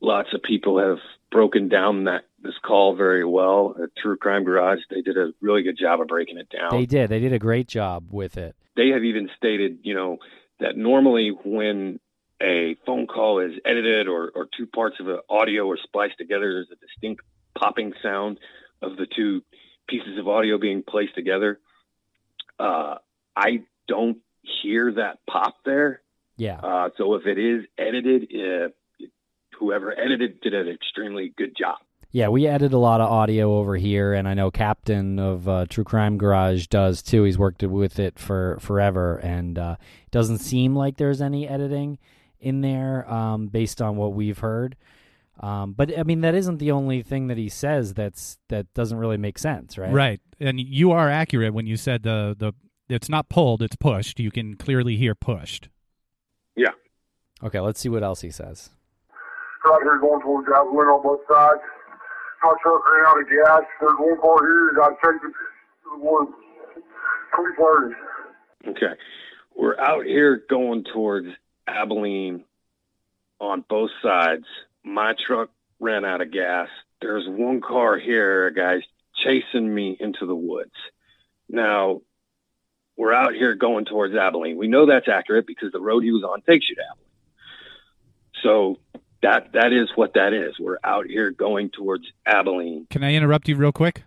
[0.00, 0.98] lots of people have
[1.30, 4.80] broken down that this call very well at True Crime Garage.
[4.90, 6.70] They did a really good job of breaking it down.
[6.70, 7.10] They did.
[7.10, 8.54] They did a great job with it.
[8.76, 10.18] they have even stated, you know,
[10.60, 12.00] that normally when
[12.42, 16.52] a phone call is edited or, or two parts of an audio are spliced together,
[16.52, 17.22] there's a distinct
[17.56, 18.38] popping sound
[18.80, 19.42] of the two
[19.88, 21.58] pieces of audio being placed together.
[22.58, 22.96] Uh,
[23.36, 24.18] I don't
[24.62, 26.02] hear that pop there.
[26.36, 26.58] Yeah.
[26.58, 28.68] Uh, so if it is edited, uh,
[29.58, 31.78] whoever edited did an extremely good job.
[32.10, 35.66] Yeah, we edit a lot of audio over here, and I know Captain of uh,
[35.68, 37.24] True Crime Garage does too.
[37.24, 41.98] He's worked with it for forever, and uh, it doesn't seem like there's any editing
[42.40, 44.76] in there um, based on what we've heard.
[45.40, 48.98] Um, but I mean, that isn't the only thing that he says that's that doesn't
[48.98, 49.92] really make sense, right?
[49.92, 50.20] right?
[50.40, 52.52] And you are accurate when you said the the
[52.88, 54.18] it's not pulled, it's pushed.
[54.18, 55.68] You can clearly hear pushed.
[56.56, 56.72] Yeah.
[57.42, 58.70] Okay, let's see what else he says.
[59.64, 61.60] Right here going towards Javelin on both sides.
[62.42, 63.62] My truck ran out of gas.
[63.80, 64.72] There's one car here.
[64.76, 66.30] Got taken to the woods.
[67.34, 67.94] Please learn.
[68.68, 68.94] Okay.
[69.56, 71.28] We're out here going towards
[71.68, 72.44] Abilene
[73.40, 74.44] on both sides.
[74.84, 75.50] My truck
[75.80, 76.68] ran out of gas.
[77.00, 78.82] There's one car here, a guy's
[79.24, 80.72] chasing me into the woods.
[81.48, 82.02] Now,
[82.96, 84.56] we're out here going towards Abilene.
[84.56, 87.04] We know that's accurate because the road he was on takes you to Abilene.
[88.42, 88.78] So
[89.22, 90.58] that that is what that is.
[90.58, 92.86] We're out here going towards Abilene.
[92.90, 94.02] Can I interrupt you real quick?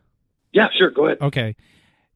[0.53, 1.21] Yeah, sure, go ahead.
[1.21, 1.55] Okay.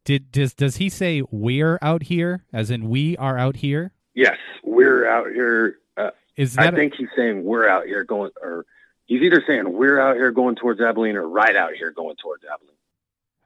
[0.03, 3.93] Did does does he say we're out here, as in we are out here?
[4.15, 5.77] Yes, we're out here.
[5.97, 8.65] Uh, Is I that a- think he's saying we're out here going, or
[9.05, 12.43] he's either saying we're out here going towards Abilene or right out here going towards
[12.45, 12.71] Abilene.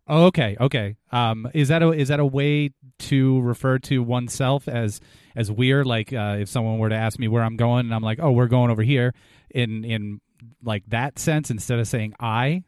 [0.07, 0.95] Oh, okay, okay.
[1.11, 4.99] Um, is that a is that a way to refer to oneself as
[5.35, 8.01] as we're like uh, if someone were to ask me where I'm going and I'm
[8.01, 9.13] like, oh, we're going over here
[9.51, 10.21] in in
[10.63, 12.63] like that sense instead of saying I?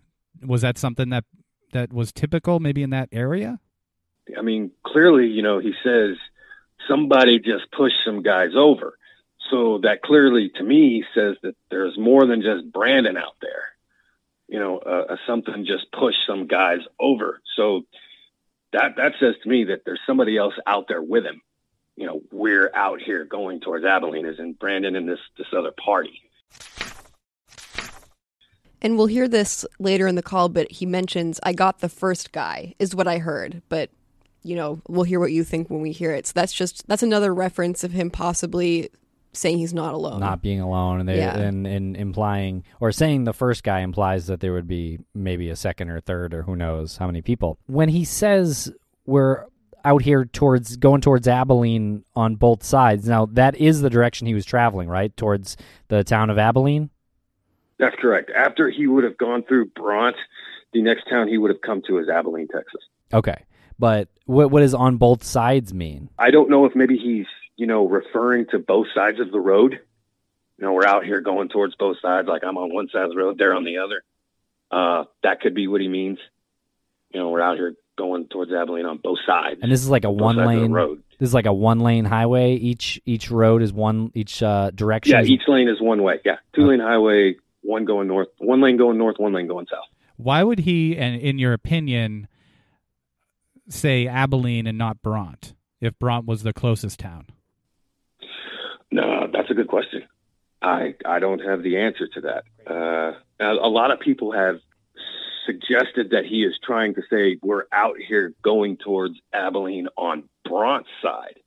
[0.45, 1.23] Was that something that
[1.73, 3.59] that was typical maybe in that area?
[4.37, 6.17] I mean, clearly, you know, he says
[6.91, 8.97] somebody just pushed some guys over.
[9.49, 13.63] So that clearly, to me, says that there's more than just Brandon out there.
[14.47, 17.39] You know, uh, uh, something just pushed some guys over.
[17.55, 17.83] So
[18.73, 21.41] that that says to me that there's somebody else out there with him.
[21.95, 26.21] You know, we're out here going towards Abilene, in Brandon and this this other party.
[28.81, 32.31] And we'll hear this later in the call, but he mentions, I got the first
[32.31, 33.61] guy, is what I heard.
[33.69, 33.91] But,
[34.43, 36.27] you know, we'll hear what you think when we hear it.
[36.27, 38.89] So that's just, that's another reference of him possibly
[39.33, 40.19] saying he's not alone.
[40.19, 41.37] not being alone and they Yeah.
[41.37, 45.55] and, and implying or saying the first guy implies that there would be maybe a
[45.55, 48.73] second or third or who knows how many people when he says
[49.05, 49.45] we're
[49.85, 54.33] out here towards going towards abilene on both sides now that is the direction he
[54.33, 55.55] was traveling right towards
[55.87, 56.89] the town of abilene
[57.79, 58.31] That's correct.
[58.35, 60.19] After he would have gone through Bronte,
[60.73, 62.81] the next town he would have come to is Abilene, Texas.
[63.13, 63.45] okay
[63.79, 67.25] but what, what does on both sides mean I don't know if maybe he's,
[67.57, 69.79] you know, referring to both sides of the road.
[70.57, 73.09] You know, we're out here going towards both sides, like I'm on one side of
[73.11, 74.03] the road, they're on the other.
[74.71, 76.19] Uh, that could be what he means.
[77.13, 79.59] You know, we're out here going towards Abilene on both sides.
[79.61, 81.03] and this is like a one sides of the lane road.
[81.19, 85.13] this is like a one lane highway each each road is one each uh direction
[85.13, 86.19] Yeah, each lane is one way.
[86.23, 89.85] Yeah, two lane highway, one going north, one lane going north, one lane going south.
[90.15, 92.27] Why would he, and in your opinion,
[93.73, 97.27] say Abilene and not Bronte if Bronte was the closest town?
[98.91, 100.03] No, that's a good question.
[100.61, 102.43] I I don't have the answer to that.
[102.69, 104.59] Uh, a, a lot of people have
[105.45, 110.89] suggested that he is trying to say we're out here going towards Abilene on Bronte's
[111.01, 111.39] side.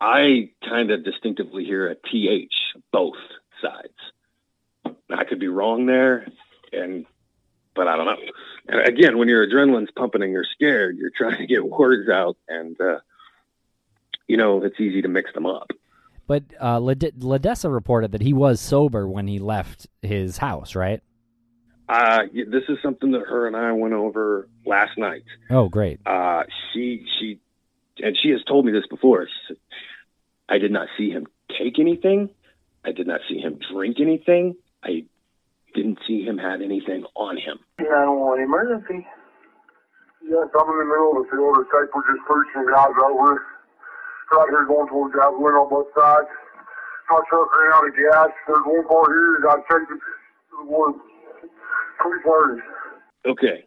[0.00, 2.50] I kind of distinctively hear a th
[2.92, 3.16] both
[3.62, 4.94] sides.
[5.10, 6.26] I could be wrong there,
[6.72, 7.06] and
[7.76, 8.16] but I don't know.
[8.68, 12.36] And again, when your adrenaline's pumping and you're scared, you're trying to get words out,
[12.48, 12.98] and uh,
[14.26, 15.70] you know it's easy to mix them up.
[16.26, 21.00] But uh, Ladessa reported that he was sober when he left his house, right?
[21.88, 25.22] Uh, this is something that her and I went over last night.
[25.50, 26.00] Oh, great.
[26.04, 27.38] Uh, she, she,
[27.98, 29.28] and she has told me this before.
[29.46, 29.56] Said,
[30.48, 32.30] I did not see him take anything.
[32.84, 34.56] I did not see him drink anything.
[34.82, 35.04] I
[35.76, 37.60] didn't see him have anything on him.
[37.78, 39.06] 911 emergency.
[40.24, 41.54] Yes, I'm in the middle of the field.
[41.60, 43.44] The tape was just pushing guys over.
[44.32, 46.26] Right here going towards Abilene on both sides.
[47.08, 48.34] My truck ran out of gas.
[48.48, 49.38] There's one car here.
[49.44, 50.98] Got taken to the woods.
[52.02, 52.60] Please hurry.
[53.24, 53.58] Okay.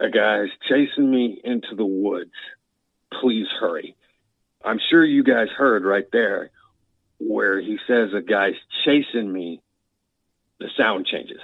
[0.00, 2.32] A guy's chasing me into the woods.
[3.20, 3.96] Please hurry.
[4.64, 6.50] I'm sure you guys heard right there
[7.18, 9.62] where he says a guy's chasing me.
[10.58, 11.40] The sound changes.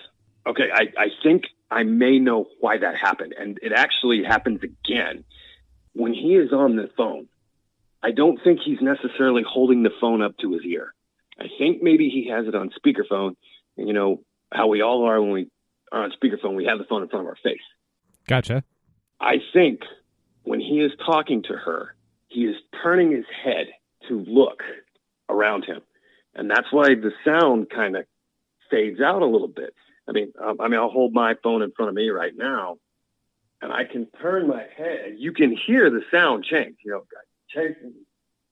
[0.46, 3.34] Okay, I, I think I may know why that happened.
[3.38, 5.24] And it actually happens again
[5.92, 7.28] when he is on the phone.
[8.02, 10.92] I don't think he's necessarily holding the phone up to his ear.
[11.38, 13.36] I think maybe he has it on speakerphone.
[13.76, 15.50] And you know how we all are when we
[15.92, 17.60] are on speakerphone, we have the phone in front of our face.
[18.26, 18.64] Gotcha.
[19.20, 19.80] I think
[20.42, 21.94] when he is talking to her,
[22.28, 23.66] he is turning his head
[24.08, 24.62] to look
[25.28, 25.80] around him.
[26.34, 28.04] And that's why the sound kind of
[28.72, 29.74] fades out a little bit.
[30.08, 32.78] I mean, um, I mean, I'll hold my phone in front of me right now
[33.60, 35.14] and I can turn my head.
[35.18, 37.04] You can hear the sound change, you know,
[37.48, 37.94] chasing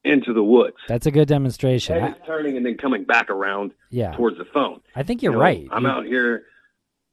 [0.05, 0.77] into the woods.
[0.89, 2.01] That's a good demonstration.
[2.01, 4.81] Head I, turning and then coming back around yeah, towards the phone.
[4.95, 5.69] I think you're You know, right.
[5.73, 6.45] I'm You- out here.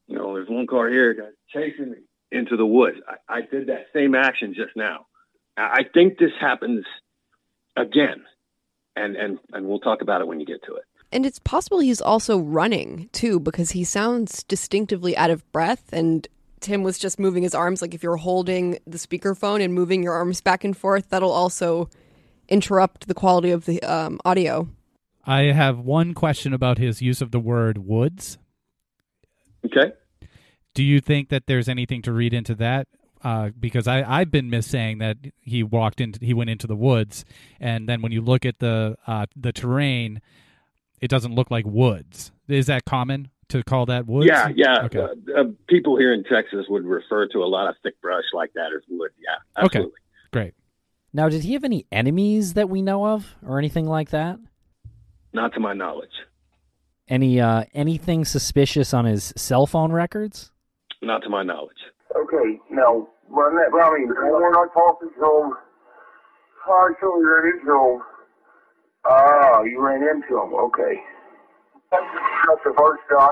[0.09, 1.97] You know, there's one car here, chasing me
[2.31, 2.97] into the woods.
[3.27, 5.07] I, I did that same action just now.
[5.57, 6.85] I I think this happens
[7.75, 8.23] again,
[8.95, 10.83] and and and we'll talk about it when you get to it.
[11.11, 15.89] And it's possible he's also running too, because he sounds distinctively out of breath.
[15.91, 16.27] And
[16.59, 17.81] Tim was just moving his arms.
[17.81, 21.89] Like if you're holding the speakerphone and moving your arms back and forth, that'll also
[22.49, 24.67] interrupt the quality of the um, audio.
[25.25, 28.37] I have one question about his use of the word woods.
[29.65, 29.91] Okay.
[30.73, 32.87] Do you think that there's anything to read into that?
[33.23, 37.25] Uh, because I I've been missaying that he walked into he went into the woods,
[37.59, 40.21] and then when you look at the uh, the terrain,
[41.01, 42.31] it doesn't look like woods.
[42.47, 44.27] Is that common to call that woods?
[44.27, 44.83] Yeah, yeah.
[44.85, 44.99] Okay.
[44.99, 48.53] Uh, uh, people here in Texas would refer to a lot of thick brush like
[48.53, 49.11] that as wood.
[49.17, 49.85] Yeah, Okay.
[50.31, 50.53] Great.
[51.13, 54.39] Now, did he have any enemies that we know of, or anything like that?
[55.33, 56.11] Not to my knowledge.
[57.07, 60.51] Any uh, anything suspicious on his cell phone records?
[61.01, 61.77] Not to my knowledge.
[62.15, 64.05] Okay, now, run that by me.
[64.05, 65.53] We're not talking to him.
[66.67, 67.65] I saw you ran
[69.09, 70.53] Ah, you ran into him.
[70.53, 71.01] Okay.
[71.91, 73.29] That's the first guy.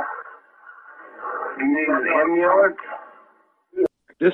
[1.59, 2.75] You need an amulet?
[4.19, 4.33] This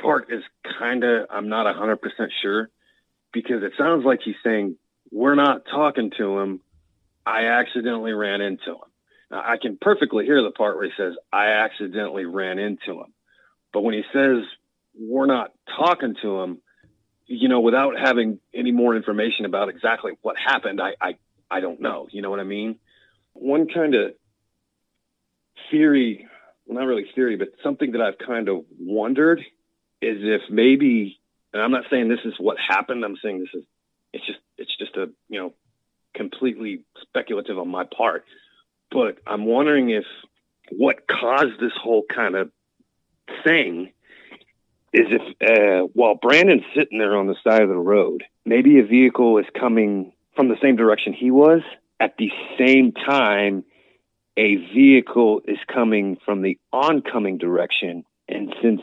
[0.00, 0.42] part is
[0.78, 1.98] kind of, I'm not 100%
[2.42, 2.68] sure
[3.32, 4.76] because it sounds like he's saying,
[5.10, 6.60] We're not talking to him.
[7.24, 8.90] I accidentally ran into him.
[9.30, 13.14] Now, I can perfectly hear the part where he says, I accidentally ran into him.
[13.72, 14.44] But when he says,
[14.98, 16.58] We're not talking to him,
[17.26, 21.16] you know, without having any more information about exactly what happened, I, I,
[21.50, 22.08] I don't know.
[22.10, 22.78] You know what I mean?
[23.34, 24.14] One kind of
[25.70, 26.26] theory,
[26.66, 29.40] well, not really theory, but something that I've kind of wondered
[30.00, 31.20] is if maybe,
[31.52, 33.04] and I'm not saying this is what happened.
[33.04, 33.64] I'm saying this is,
[34.12, 35.54] it's just, it's just a, you know,
[36.14, 38.24] completely speculative on my part.
[38.90, 40.04] But I'm wondering if
[40.70, 42.50] what caused this whole kind of
[43.44, 43.92] thing
[44.92, 48.84] is if uh, while Brandon's sitting there on the side of the road, maybe a
[48.84, 51.62] vehicle is coming from the same direction he was.
[51.98, 53.64] At the same time,
[54.36, 58.04] a vehicle is coming from the oncoming direction.
[58.28, 58.80] And since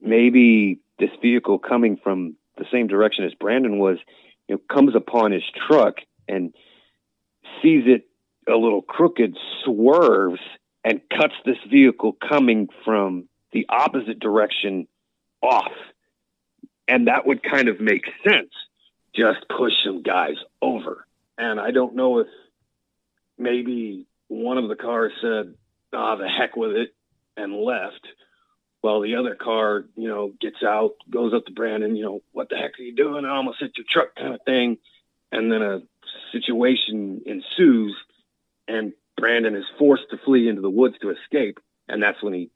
[0.00, 3.98] maybe this vehicle coming from the same direction as Brandon was,
[4.48, 5.96] you know, comes upon his truck
[6.28, 6.54] and
[7.62, 8.06] sees it
[8.48, 10.40] a little crooked, swerves
[10.84, 14.86] and cuts this vehicle coming from the opposite direction
[15.44, 15.72] off.
[16.86, 18.50] And that would kind of make sense.
[19.14, 21.06] Just push some guys over.
[21.38, 22.26] And I don't know if
[23.38, 25.54] maybe one of the cars said,
[25.92, 26.94] ah, the heck with it,
[27.36, 28.06] and left.
[28.80, 32.50] While the other car, you know, gets out, goes up to Brandon, you know, what
[32.50, 33.24] the heck are you doing?
[33.24, 34.78] I almost hit your truck kind of thing.
[35.32, 35.80] And then a
[36.32, 37.96] situation ensues,
[38.68, 41.60] and Brandon is forced to flee into the woods to escape.
[41.88, 42.50] And that's when he,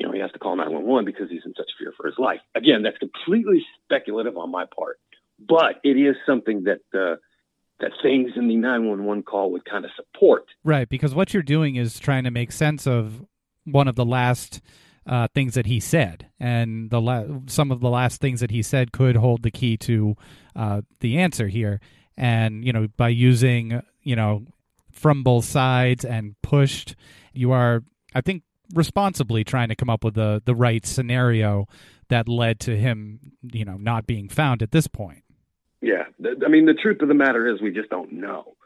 [0.00, 2.40] you know, he has to call 911 because he's in such fear for his life.
[2.54, 4.98] Again, that's completely speculative on my part,
[5.38, 7.16] but it is something that, uh,
[7.80, 10.46] that things in the 911 call would kind of support.
[10.64, 13.26] Right, because what you're doing is trying to make sense of
[13.64, 14.62] one of the last
[15.06, 18.62] uh, things that he said, and the la- some of the last things that he
[18.62, 20.14] said could hold the key to
[20.56, 21.80] uh, the answer here.
[22.16, 24.44] And you know, by using you know
[24.92, 26.94] from both sides and pushed,
[27.32, 27.82] you are,
[28.14, 28.42] I think,
[28.74, 31.66] responsibly trying to come up with the the right scenario
[32.08, 33.20] that led to him,
[33.52, 35.24] you know, not being found at this point.
[35.80, 36.04] Yeah,
[36.44, 38.56] I mean, the truth of the matter is we just don't know.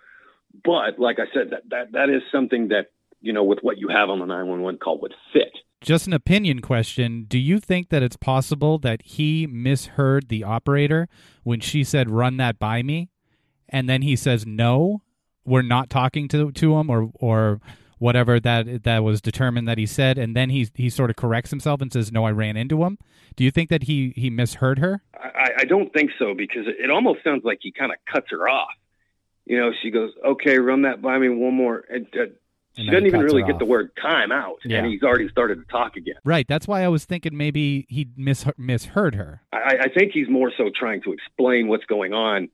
[0.64, 2.90] But like I said, that that that is something that
[3.24, 5.56] you know, with what you have on the 911 call would fit.
[5.80, 7.24] Just an opinion question.
[7.26, 11.08] Do you think that it's possible that he misheard the operator
[11.42, 13.08] when she said, run that by me?
[13.66, 15.02] And then he says, no,
[15.44, 17.60] we're not talking to, to him or, or
[18.04, 20.18] whatever that, that was determined that he said.
[20.18, 22.98] And then he, he sort of corrects himself and says, no, I ran into him.
[23.34, 25.02] Do you think that he, he misheard her?
[25.14, 28.46] I, I don't think so because it, almost sounds like he kind of cuts her
[28.46, 28.68] off.
[29.46, 32.26] You know, she goes, "Okay, run that by me one more." And, uh,
[32.76, 34.78] she doesn't even really get the word time out, Yeah.
[34.78, 36.16] and he's already started to talk again.
[36.24, 36.46] Right.
[36.48, 39.42] That's why I was thinking maybe he mis- misheard her.
[39.52, 42.48] I, I think he's more so trying to explain what's going on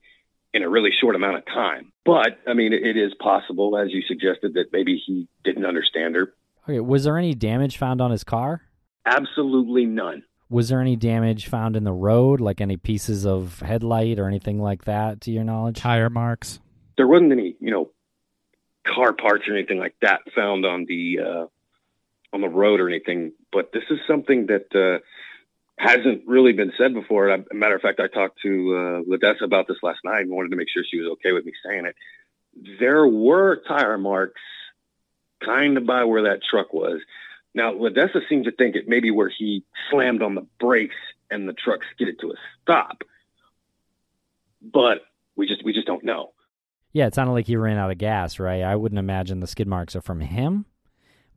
[0.52, 1.92] in a really short amount of time.
[2.04, 6.16] But I mean, it, it is possible, as you suggested, that maybe he didn't understand
[6.16, 6.32] her.
[6.64, 8.62] Okay, was there any damage found on his car?
[9.06, 10.24] Absolutely none.
[10.48, 14.60] Was there any damage found in the road, like any pieces of headlight or anything
[14.60, 15.76] like that, to your knowledge?
[15.78, 16.58] Tire marks.
[16.96, 17.90] There wasn't any, you know,
[18.86, 21.46] car parts or anything like that found on the uh,
[22.32, 23.32] on the road or anything.
[23.52, 24.98] But this is something that uh,
[25.80, 27.30] hasn't really been said before.
[27.30, 30.30] As a matter of fact, I talked to uh, Ladessa about this last night and
[30.30, 31.96] wanted to make sure she was okay with me saying it.
[32.78, 34.40] There were tire marks
[35.44, 37.00] kind of by where that truck was.
[37.54, 40.96] Now, Ladessa seemed to think it maybe where he slammed on the brakes
[41.30, 43.02] and the truck skidded to a stop.
[44.62, 44.98] But
[45.36, 46.32] we just we just don't know.
[46.92, 48.62] Yeah, it sounded like he ran out of gas, right?
[48.62, 50.66] I wouldn't imagine the skid marks are from him,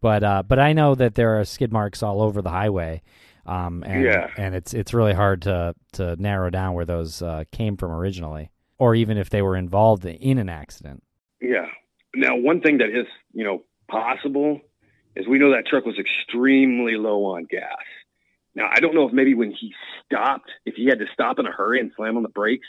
[0.01, 3.01] but uh, but I know that there are skid marks all over the highway,
[3.45, 4.29] um, and Yeah.
[4.37, 8.51] and it's it's really hard to to narrow down where those uh, came from originally,
[8.77, 11.03] or even if they were involved in an accident.
[11.41, 11.67] Yeah.
[12.15, 14.61] Now, one thing that is, you know, possible
[15.15, 17.77] is we know that truck was extremely low on gas.
[18.55, 19.73] Now, I don't know if maybe when he
[20.05, 22.67] stopped, if he had to stop in a hurry and slam on the brakes,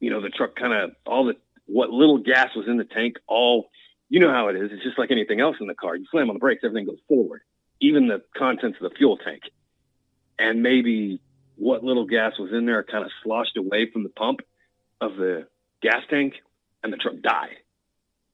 [0.00, 1.34] you know, the truck kind of all the
[1.66, 3.70] what little gas was in the tank, all
[4.08, 4.70] you know how it is.
[4.72, 5.94] It's just like anything else in the car.
[5.94, 7.42] You slam on the brakes, everything goes forward,
[7.80, 9.42] even the contents of the fuel tank.
[10.40, 11.20] And maybe
[11.56, 14.40] what little gas was in there kind of sloshed away from the pump
[15.00, 15.46] of the
[15.82, 16.34] gas tank,
[16.82, 17.56] and the truck died.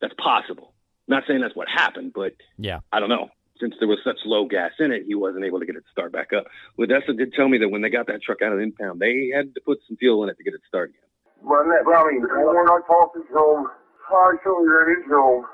[0.01, 0.73] That's possible.
[1.09, 2.81] not saying that's what happened, but Yeah.
[2.93, 3.29] I don't know.
[3.61, 5.91] Since there was such low gas in it, he wasn't able to get it to
[5.91, 6.45] start back up.
[6.77, 9.01] But Ladessa did tell me that when they got that truck out of the impound,
[9.01, 11.11] they had to put some fuel in it to get it started again.
[11.43, 13.67] Run that, well, I mean, when I talked to him,
[14.11, 15.45] I saw you ran into him.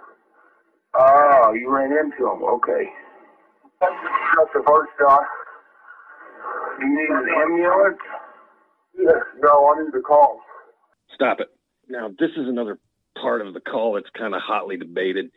[0.95, 2.89] Ah, you ran into him, okay.
[3.81, 5.19] That's the first guy.
[6.81, 7.99] You need an ambulance?
[9.41, 10.41] No, I need to call.
[11.15, 11.49] Stop it.
[11.89, 12.79] Now, this is another
[13.21, 15.31] part of the call that's kind of hotly debated.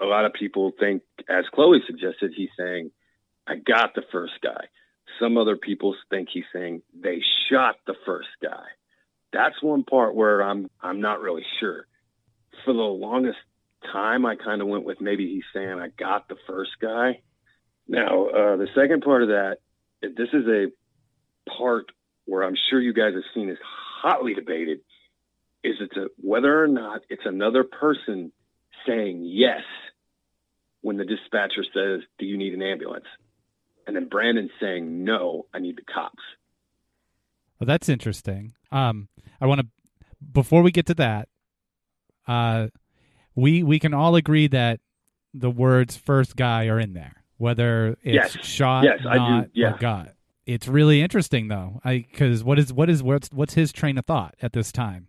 [0.00, 2.90] A lot of people think, as Chloe suggested, he's saying,
[3.46, 4.66] I got the first guy.
[5.20, 8.64] Some other people think he's saying they shot the first guy.
[9.32, 11.86] That's one part where I'm I'm not really sure.
[12.64, 13.38] For the longest
[13.92, 17.20] time, I kind of went with maybe he's saying I got the first guy.
[17.88, 19.58] Now, uh, the second part of that,
[20.02, 20.66] this is a
[21.50, 21.86] part
[22.26, 23.58] where I'm sure you guys have seen is
[24.02, 24.78] hotly debated
[25.64, 28.32] is it's a, whether or not it's another person
[28.86, 29.62] saying yes
[30.82, 33.06] when the dispatcher says, Do you need an ambulance?
[33.86, 36.22] And then Brandon saying, No, I need the cops.
[37.58, 38.54] Well, that's interesting.
[38.70, 39.08] Um,
[39.40, 39.66] I want to
[40.32, 41.28] before we get to that,
[42.26, 42.68] uh,
[43.34, 44.80] we we can all agree that
[45.34, 48.46] the words "first guy" are in there, whether it's Yes.
[48.46, 49.50] shot, Yes, I do.
[49.54, 49.74] Yeah.
[49.74, 50.14] or got.
[50.46, 54.34] It's really interesting though, because what is what is what's what's his train of thought
[54.42, 55.08] at this time?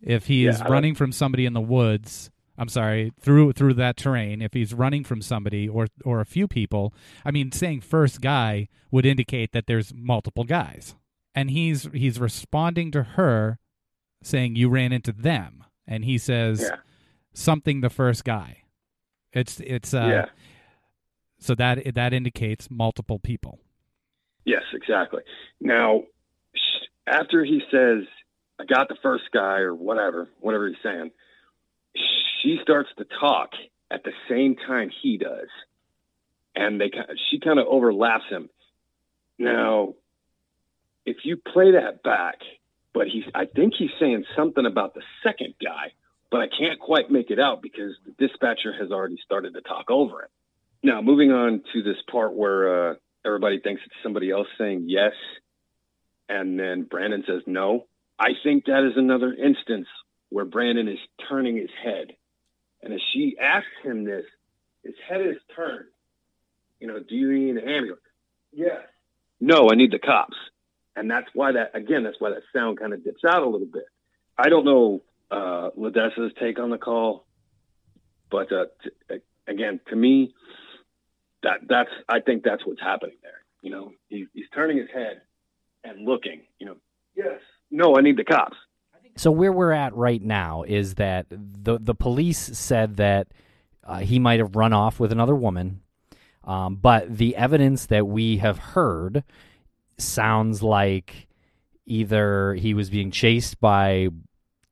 [0.00, 3.96] If he Yeah, is running from somebody in the woods, I'm sorry, through through that
[3.98, 6.94] terrain, if he's running from somebody or or a few people,
[7.24, 10.94] I mean, saying first guy would indicate that there's multiple guys,
[11.34, 13.58] and he's he's responding to her,
[14.22, 16.76] saying you ran into them, and he says Yeah.
[17.34, 18.62] something the first guy.
[19.34, 20.26] It's it's uh, yeah.
[21.40, 23.58] So that that indicates multiple people.
[24.44, 25.22] Yes, exactly.
[25.60, 26.04] Now,
[27.06, 28.04] after he says,
[28.58, 31.10] I got the first guy or whatever, whatever he's saying,
[32.42, 33.50] she starts to talk
[33.90, 35.48] at the same time he does.
[36.54, 36.90] And they
[37.30, 38.50] she kind of overlaps him.
[39.38, 39.94] Now,
[41.06, 42.36] if you play that back,
[42.92, 45.92] but he's I think he's saying something about the second guy,
[46.30, 49.90] but I can't quite make it out because the dispatcher has already started to talk
[49.90, 50.30] over it.
[50.82, 55.12] Now, moving on to this part where uh, everybody thinks it's somebody else saying yes,
[56.28, 57.86] and then Brandon says no.
[58.18, 59.88] I think that is another instance
[60.30, 62.14] where Brandon is turning his head.
[62.82, 64.24] And as she asks him this,
[64.82, 65.86] his head is turned.
[66.78, 68.00] You know, do you need an ambulance?
[68.52, 68.80] Yes.
[69.40, 70.36] No, I need the cops.
[70.96, 73.66] And that's why that, again, that's why that sound kind of dips out a little
[73.66, 73.84] bit.
[74.38, 77.26] I don't know uh, Ladessa's take on the call,
[78.30, 80.34] but uh, t- again, to me,
[81.42, 83.42] that that's I think that's what's happening there.
[83.62, 85.22] You know, he, he's turning his head
[85.84, 86.42] and looking.
[86.58, 86.76] You know,
[87.16, 88.56] yes, no, I need the cops.
[89.16, 93.28] So where we're at right now is that the the police said that
[93.84, 95.80] uh, he might have run off with another woman,
[96.44, 99.24] um, but the evidence that we have heard
[99.98, 101.28] sounds like
[101.86, 104.08] either he was being chased by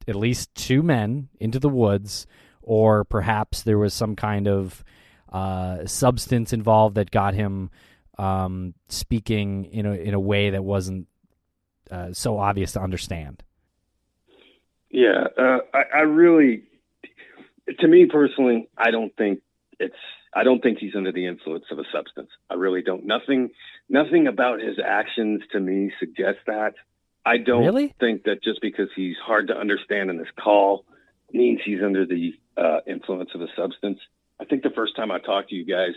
[0.07, 2.27] at least two men into the woods,
[2.63, 4.85] or perhaps there was some kind of
[5.33, 7.71] uh, substance involved that got him
[8.19, 11.07] um, speaking in a in a way that wasn't
[11.91, 13.43] uh, so obvious to understand.
[14.91, 16.63] Yeah, uh, I, I really,
[17.79, 19.41] to me personally, I don't think
[19.79, 19.95] it's.
[20.35, 22.29] I don't think he's under the influence of a substance.
[22.51, 23.07] I really don't.
[23.07, 23.51] Nothing,
[23.89, 26.75] nothing about his actions to me suggests that.
[27.25, 27.95] I don't Really?
[27.99, 30.85] think that just because he's hard to understand in this call
[31.33, 33.99] means he's under the uh, influence of a substance.
[34.41, 35.93] I think the first time I talked to you guys,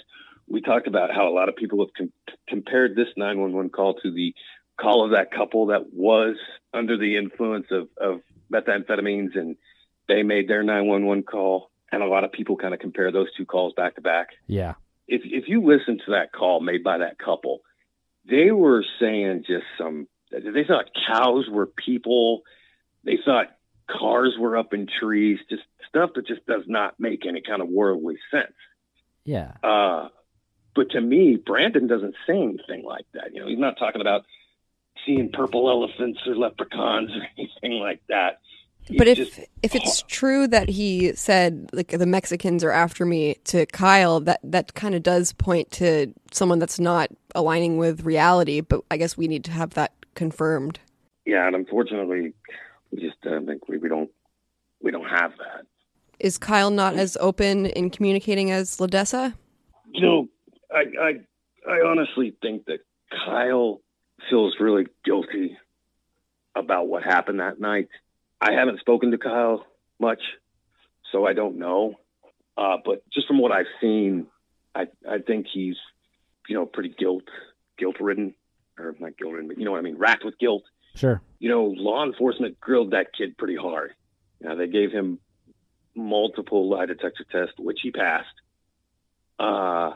[0.48, 4.12] we talked about how a lot of people have com- compared this 911 call to
[4.12, 4.34] the
[4.80, 6.36] call of that couple that was
[6.74, 8.22] under the influence of, of
[8.52, 9.56] methamphetamines and
[10.08, 11.70] they made their 911 call.
[11.92, 14.30] And a lot of people kind of compare those two calls back to back.
[14.48, 14.76] Yeah.
[15.08, 17.62] If, if you listen to that call made by that couple,
[18.30, 22.42] they were saying just some, they thought cows were people.
[23.04, 23.48] They thought
[24.00, 27.68] cars were up in trees, just stuff that just does not make any kind of
[27.70, 28.54] worldly sense.
[29.26, 29.52] Yeah.
[29.64, 30.10] Uh,
[30.76, 33.34] but to me, Brandon doesn't say anything like that.
[33.34, 34.24] You know, he's not talking about
[35.06, 38.40] seeing purple elephants or leprechauns or anything like that.
[38.98, 43.36] But if just- if it's true that he said like the Mexicans are after me
[43.46, 48.60] to Kyle, that that kind of does point to someone that's not aligning with reality.
[48.62, 50.80] But I guess we need to have that confirmed.
[51.26, 52.34] yeah, and unfortunately,
[52.92, 54.10] we just uh, think we, we don't
[54.82, 55.66] we don't have that.
[56.20, 59.34] Is Kyle not as open in communicating as Ladessa?
[59.92, 60.28] You know,
[60.72, 62.80] I I I honestly think that
[63.26, 63.82] Kyle
[64.30, 65.58] feels really guilty
[66.56, 67.90] about what happened that night.
[68.40, 69.66] I haven't spoken to Kyle
[70.00, 70.22] much,
[71.12, 71.96] so I don't know.
[72.58, 74.28] Uh, but just from what I've seen,
[74.76, 75.78] I I think he's
[76.48, 77.24] you know pretty guilt
[77.78, 78.36] guilt ridden
[78.78, 80.64] or not guilt ridden, but you know what I mean, racked with guilt.
[80.96, 81.22] Sure.
[81.40, 83.94] you know, law enforcement grilled that kid pretty hard.
[84.40, 85.20] Now they gave him
[85.96, 88.28] multiple lie detector tests, which he passed.
[89.40, 89.94] Uh,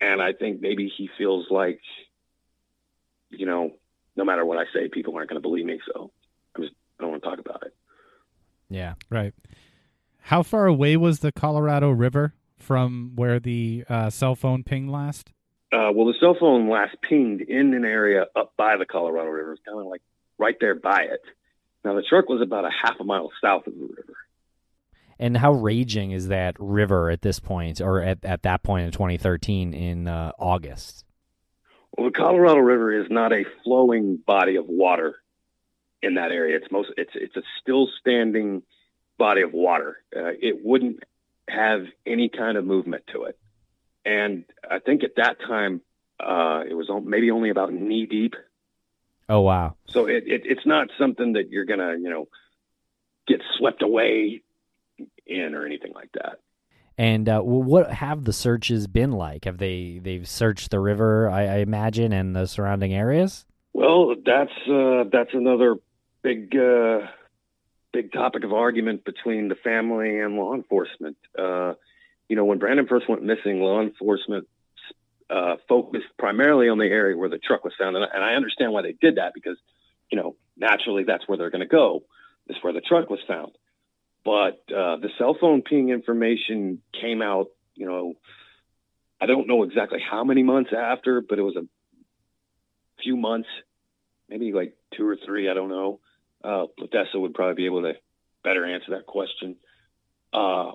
[0.00, 1.80] and I think maybe he feels like,
[3.30, 3.72] you know,
[4.16, 5.80] no matter what I say, people aren't going to believe me.
[5.92, 6.10] So
[6.56, 7.74] I'm just, I don't want to talk about it.
[8.68, 8.94] Yeah.
[9.10, 9.34] Right.
[10.22, 15.32] How far away was the Colorado River from where the uh, cell phone ping last?
[15.70, 19.56] Uh, well, the cell phone last pinged in an area up by the Colorado River,
[19.66, 20.02] kind of like
[20.38, 21.20] right there by it.
[21.84, 24.16] Now the truck was about a half a mile south of the river.
[25.18, 28.92] And how raging is that river at this point, or at, at that point in
[28.92, 31.04] 2013 in uh, August?
[31.96, 35.16] Well, the Colorado River is not a flowing body of water
[36.02, 36.56] in that area.
[36.56, 38.62] It's most it's it's a still standing
[39.18, 39.96] body of water.
[40.14, 41.02] Uh, it wouldn't
[41.48, 43.38] have any kind of movement to it.
[44.08, 45.82] And I think at that time
[46.18, 48.34] uh, it was maybe only about knee deep.
[49.28, 49.76] Oh wow.
[49.86, 52.28] So it, it it's not something that you're gonna you know
[53.26, 54.42] get swept away
[55.26, 56.38] in or anything like that.
[56.96, 59.44] And uh, what have the searches been like?
[59.44, 63.44] Have they they've searched the river, I, I imagine, and the surrounding areas?
[63.74, 65.76] Well, that's uh, that's another
[66.22, 67.00] big uh,
[67.92, 71.18] big topic of argument between the family and law enforcement.
[72.28, 74.46] You know, when Brandon first went missing, law enforcement
[75.30, 78.34] uh, focused primarily on the area where the truck was found, and I, and I
[78.34, 79.56] understand why they did that because,
[80.10, 82.04] you know, naturally that's where they're going to go,
[82.48, 83.52] is where the truck was found.
[84.24, 88.14] But uh, the cell phone ping information came out, you know,
[89.20, 91.66] I don't know exactly how many months after, but it was a
[93.02, 93.48] few months
[94.28, 95.48] maybe like two or three.
[95.48, 96.00] I don't know.
[96.42, 97.94] Uh, Ladessa would probably be able to
[98.44, 99.56] better answer that question.
[100.32, 100.72] Uh,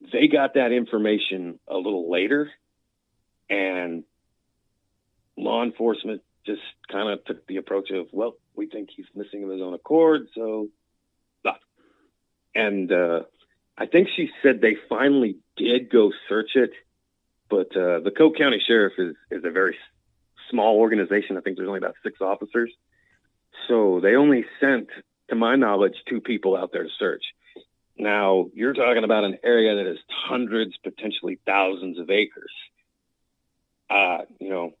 [0.00, 2.50] they got that information a little later,
[3.50, 4.04] and
[5.36, 9.50] law enforcement just kind of took the approach of, well, we think he's missing of
[9.50, 10.68] his own accord, so.
[12.54, 13.20] And uh,
[13.76, 16.72] I think she said they finally did go search it,
[17.48, 19.76] but uh, the Coke County Sheriff is is a very
[20.50, 21.36] small organization.
[21.36, 22.72] I think there's only about six officers.
[23.68, 24.88] So they only sent,
[25.28, 27.22] to my knowledge, two people out there to search.
[27.98, 32.52] Now, you're talking about an area that is hundreds, potentially thousands of acres.
[33.90, 34.72] Uh, you know,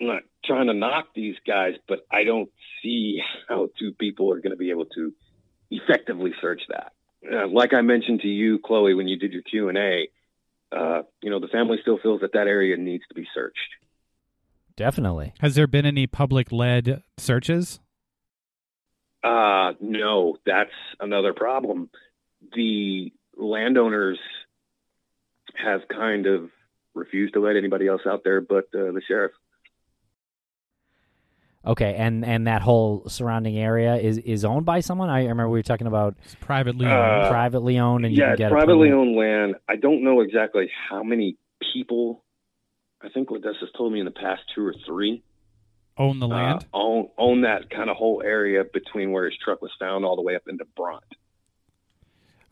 [0.00, 2.50] I'm not trying to knock these guys, but I don't
[2.82, 5.12] see how two people are going to be able to
[5.70, 6.92] effectively search that.
[7.30, 10.08] Uh, like I mentioned to you, Chloe, when you did your Q and A,
[10.72, 13.58] uh, you know, the family still feels that that area needs to be searched.
[14.76, 15.34] Definitely.
[15.40, 17.80] Has there been any public led searches?
[19.22, 21.90] Uh, no, that's another problem.
[22.54, 24.18] The landowners
[25.56, 26.50] have kind of
[26.94, 29.32] refused to let anybody else out there but uh, the sheriff.
[31.66, 35.10] Okay, and and that whole surrounding area is is owned by someone.
[35.10, 37.28] I remember we were talking about It's privately Uh, owned.
[37.30, 38.94] privately owned, and you yeah, can get privately permit.
[39.08, 39.54] owned land.
[39.68, 41.36] I don't know exactly how many
[41.74, 42.24] people.
[43.02, 45.22] I think Ladessa's told me in the past two or three
[45.98, 46.66] own the uh, land.
[46.72, 50.22] own own that kind of whole area between where his truck was found all the
[50.22, 51.04] way up into Bronte.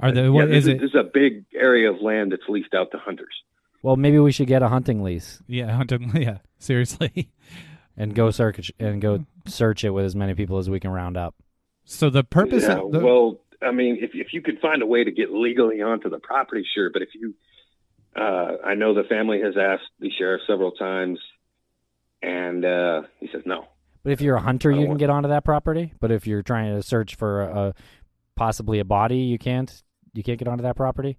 [0.01, 0.25] Are there?
[0.25, 0.81] yeah, What this is it?
[0.81, 3.35] This is a big area of land that's leased out to hunters.
[3.83, 6.11] Well, maybe we should get a hunting lease Yeah, hunting.
[6.21, 7.31] Yeah, seriously.
[7.97, 11.17] and go search and go search it with as many people as we can round
[11.17, 11.35] up.
[11.85, 14.87] So the purpose Yeah, of the, well, I mean, if if you could find a
[14.87, 16.91] way to get legally onto the property, sure.
[16.93, 17.35] But if you,
[18.17, 21.19] uh, I know the family has asked the sheriff several times,
[22.23, 23.67] and uh, he says no.
[24.05, 25.93] But if you're a hunter, you can get onto that property.
[26.01, 27.75] But if you're trying to search for a, a
[28.37, 29.83] possibly a body, you can't.
[30.19, 31.17] You can't get onto that property.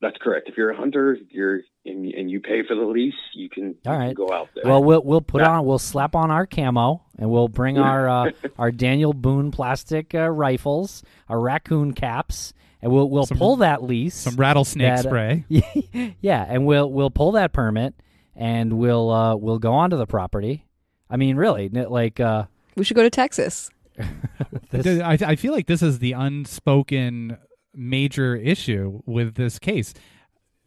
[0.00, 0.48] That's correct.
[0.48, 3.90] If you're a hunter, you're and, and you pay for the lease, you can, you
[3.90, 4.64] All can go out there.
[4.64, 5.50] Well, we'll we'll put Yeah.
[5.50, 10.14] on we'll slap on our camo and we'll bring our uh, our Daniel Boone plastic
[10.14, 14.14] uh, rifles, our raccoon caps, and we'll we'll Some- pull that lease.
[14.16, 15.44] some rattlesnake that, uh, spray.
[16.20, 17.94] yeah, and we'll we'll pull that permit
[18.34, 20.66] and we'll uh, we'll go onto the property.
[21.10, 23.70] I mean, really, like uh, We should go to Texas.
[24.72, 27.36] I, I feel like this is the unspoken
[27.74, 29.94] major issue with this case.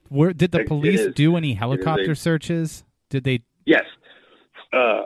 [0.10, 1.16] Where did the police is.
[1.16, 2.84] do any helicopter a- searches?
[3.10, 3.44] Did they?
[3.66, 3.84] Yes.
[4.72, 5.04] Uh,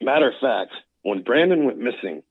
[0.00, 0.72] matter of fact,
[1.02, 2.22] when Brandon went missing,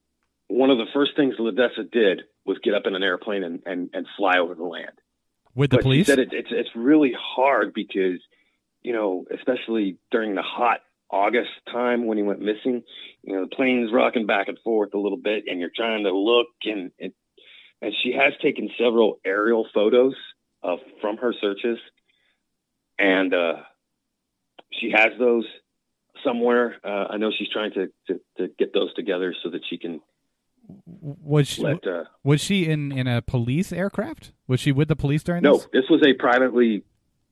[0.48, 3.90] one of the first things Ladessa did was get up in an airplane and, and,
[3.92, 4.92] and fly over the land.
[5.54, 6.06] With the but police?
[6.06, 8.20] Said it, it's it's really hard because,
[8.82, 12.82] you know, especially during the hot August time when he went missing,
[13.22, 16.12] you know, the plane's rocking back and forth a little bit, and you're trying to
[16.12, 17.12] look and and,
[17.82, 20.14] and she has taken several aerial photos
[20.62, 21.78] of from her searches,
[22.98, 23.54] and uh,
[24.78, 25.46] she has those
[26.24, 26.76] somewhere.
[26.84, 30.00] Uh, I know she's trying to, to to get those together so that she can
[30.84, 31.86] was she, let.
[31.86, 34.32] Uh, was she in in a police aircraft?
[34.46, 35.68] Was she with the police during no, this?
[35.72, 36.84] this was a privately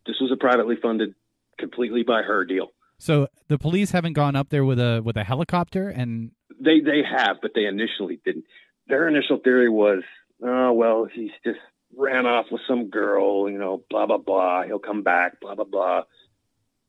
[0.07, 1.15] this was a privately funded,
[1.59, 2.69] completely by her deal.
[2.99, 7.03] So the police haven't gone up there with a with a helicopter and They they
[7.09, 8.45] have, but they initially didn't.
[8.89, 10.03] Their initial theory was,
[10.43, 11.59] oh well, he's just
[11.97, 14.65] ran off with some girl, you know, blah blah blah.
[14.65, 16.03] He'll come back, blah blah blah.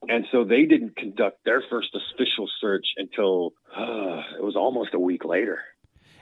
[0.08, 5.00] And so they didn't conduct their first official search until uh, it was almost a
[5.00, 5.60] week later.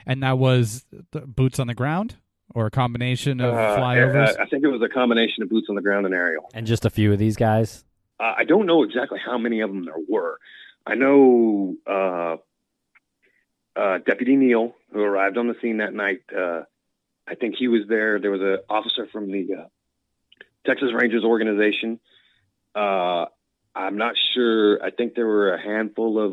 [0.04, 2.16] and that was the boots on the ground
[2.54, 4.36] or a combination of Uh, flyovers.
[4.38, 6.48] I, I think it was a combination of boots on the ground and aerial.
[6.54, 7.84] and just a few of these guys.
[8.20, 10.38] Uh, I don't know exactly how many of them there were.
[10.86, 12.36] I know uh,
[13.76, 16.22] uh, Deputy Neal, who arrived on the scene that night.
[16.36, 16.62] Uh,
[17.28, 18.18] I think he was there.
[18.18, 19.66] There was an officer from the uh,
[20.66, 22.00] Texas Rangers organization.
[22.74, 24.82] I'm not sure.
[24.82, 26.32] I think there were a handful of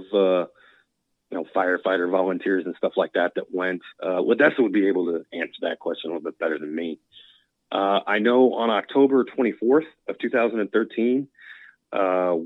[1.31, 3.81] you know firefighter volunteers and stuff like that that went.
[4.01, 6.99] Uh, Ladessa would be able to answer that question a little bit better than me.
[7.71, 11.27] I know on October 24th of 2013
[11.95, 12.37] uh,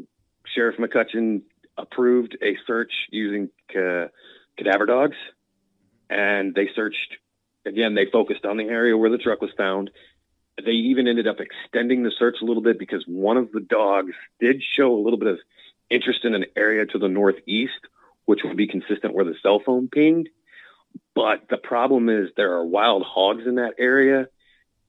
[0.53, 1.41] Sheriff McCutchen
[1.77, 4.09] approved a search using ca-
[4.57, 5.17] cadaver dogs,
[6.09, 7.17] and they searched.
[7.65, 9.91] Again, they focused on the area where the truck was found.
[10.63, 14.13] They even ended up extending the search a little bit because one of the dogs
[14.39, 15.39] did show a little bit of
[15.89, 17.79] interest in an area to the northeast,
[18.25, 20.29] which would be consistent where the cell phone pinged.
[21.15, 24.27] But the problem is there are wild hogs in that area,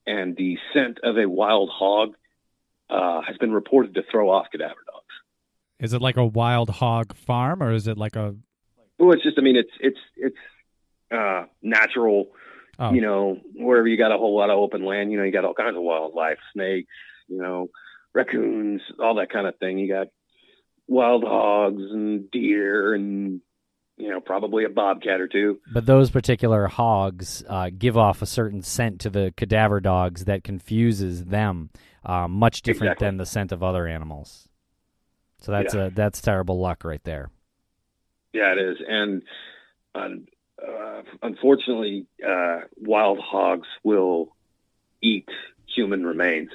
[0.06, 2.14] and the scent of a wild hog
[2.90, 5.14] uh, has been reported to throw off cadaver dogs.
[5.78, 8.34] is it like a wild hog farm or is it like a
[8.98, 10.36] Well, it's just, I mean, it's it's it's
[11.10, 12.26] uh, natural.
[12.78, 15.32] oh, You know, wherever you got a whole lot of open land, you know, you
[15.32, 16.92] got all kinds of wildlife, snakes,
[17.28, 17.68] you know,
[18.14, 19.78] raccoons, all that kind of thing.
[19.78, 20.08] You got
[20.86, 23.40] wild hogs and deer, and
[24.00, 25.60] you know, probably a bobcat or two.
[25.72, 30.42] But those particular hogs uh, give off a certain scent to the cadaver dogs that
[30.44, 31.70] confuses them,
[32.04, 33.06] uh, much different Exactly.
[33.06, 34.48] than the scent of other animals.
[35.40, 35.86] So that's Yeah.
[35.86, 37.30] a that's terrible luck right there.
[38.32, 39.22] Yeah, it is, and
[39.94, 40.26] um,
[40.62, 44.36] uh, unfortunately, uh, wild hogs will
[45.02, 45.28] eat
[45.66, 46.50] human remains.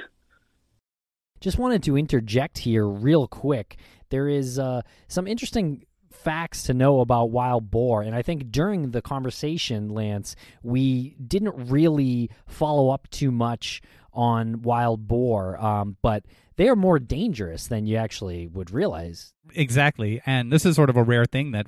[1.41, 3.77] Just wanted to interject here real quick.
[4.09, 5.83] There is uh, some interesting
[6.15, 11.69] facts to know about wild boar, and I think during the conversation, Lance, we didn't
[11.69, 13.81] really follow up too much
[14.13, 16.23] on wild boar, um, but
[16.55, 19.33] they are more dangerous than you actually would realize.
[19.53, 20.21] exactly.
[20.25, 21.67] And this is sort of a rare thing that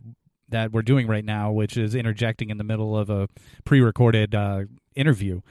[0.50, 3.28] that we're doing right now which is interjecting in the middle of a
[3.66, 4.62] pre-recorded uh,
[4.95, 5.41] interview.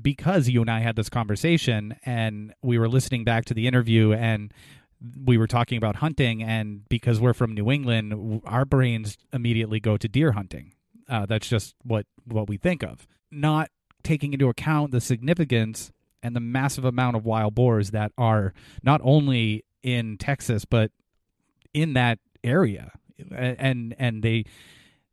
[0.00, 4.12] Because you and I had this conversation and we were listening back to the interview
[4.12, 4.52] and
[5.24, 9.96] we were talking about hunting and because we're from New England our brains immediately go
[9.96, 10.72] to deer hunting.
[11.08, 13.06] Uh, that's just what what we think of.
[13.30, 13.70] Not
[14.02, 15.92] taking into account the significance
[16.22, 20.90] and the massive amount of wild boars that are not only in Texas but
[21.72, 22.92] in that area.
[23.30, 24.44] And and they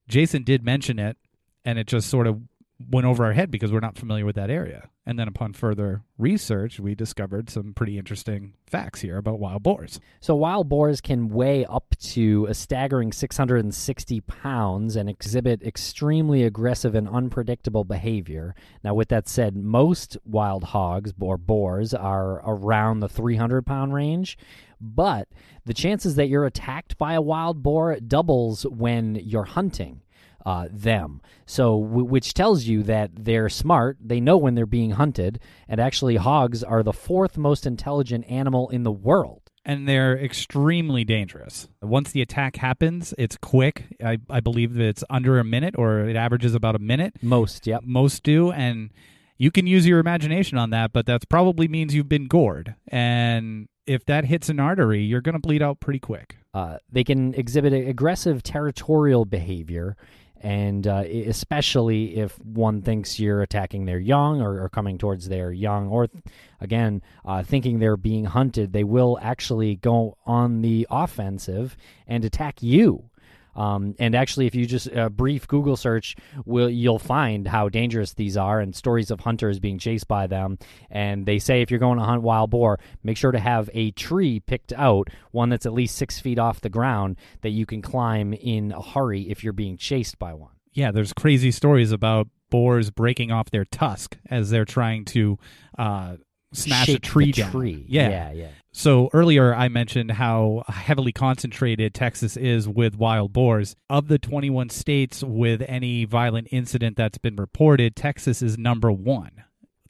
[0.07, 1.17] Jason did mention it
[1.63, 2.41] and it just sort of
[2.89, 6.01] went over our head because we're not familiar with that area and then upon further
[6.17, 11.29] research we discovered some pretty interesting facts here about wild boars So wild boars can
[11.29, 18.55] weigh up to a staggering 660 pounds and exhibit extremely aggressive and unpredictable behavior.
[18.83, 24.37] Now, with that said, most wild hogs or boars are around the 300 pound range,
[24.79, 25.27] but
[25.65, 30.01] the chances that you're attacked by a wild boar doubles when you're hunting.
[30.45, 31.21] Uh, them.
[31.47, 33.97] So, w- which tells you that they're smart.
[33.99, 38.69] They know when they're being hunted, and actually, hogs are the fourth most intelligent animal
[38.69, 39.41] in the world.
[39.67, 41.67] and they're extremely dangerous.
[41.81, 43.85] Once the attack happens, it's quick.
[44.03, 47.15] I, I believe that it's under a minute or it averages about a minute.
[47.23, 47.81] Most, yep.
[47.83, 48.51] Most do.
[48.51, 48.91] And
[49.39, 52.75] you can use your imagination on that, but that probably means you've been gored.
[52.89, 56.37] And if that hits an artery, you're going to bleed out pretty quick.
[56.53, 59.97] Uh, they can exhibit aggressive territorial behavior.
[60.41, 65.51] And uh, especially if one thinks you're attacking their young or, or coming towards their
[65.51, 66.07] young, or
[66.61, 71.75] again, uh, thinking they're being hunted, they will actually go on the offensive
[72.07, 73.09] and attack you.
[73.55, 78.13] Um, and actually, if you just a brief Google search, will you'll find how dangerous
[78.13, 80.57] these are and stories of hunters being chased by them.
[80.89, 83.91] And they say if you're going to hunt wild boar, make sure to have a
[83.91, 87.81] tree picked out, one that's at least six feet off the ground that you can
[87.81, 90.51] climb in a hurry if you're being chased by one.
[90.73, 95.39] Yeah, there's crazy stories about boars breaking off their tusk as they're trying to
[95.77, 96.17] uh,
[96.55, 97.51] smash Shake a tree down.
[97.51, 97.85] tree.
[97.87, 98.09] Yeah.
[98.09, 98.47] yeah, yeah.
[98.71, 103.75] So earlier I mentioned how heavily concentrated Texas is with wild boars.
[103.89, 109.31] Of the 21 states with any violent incident that's been reported, Texas is number one.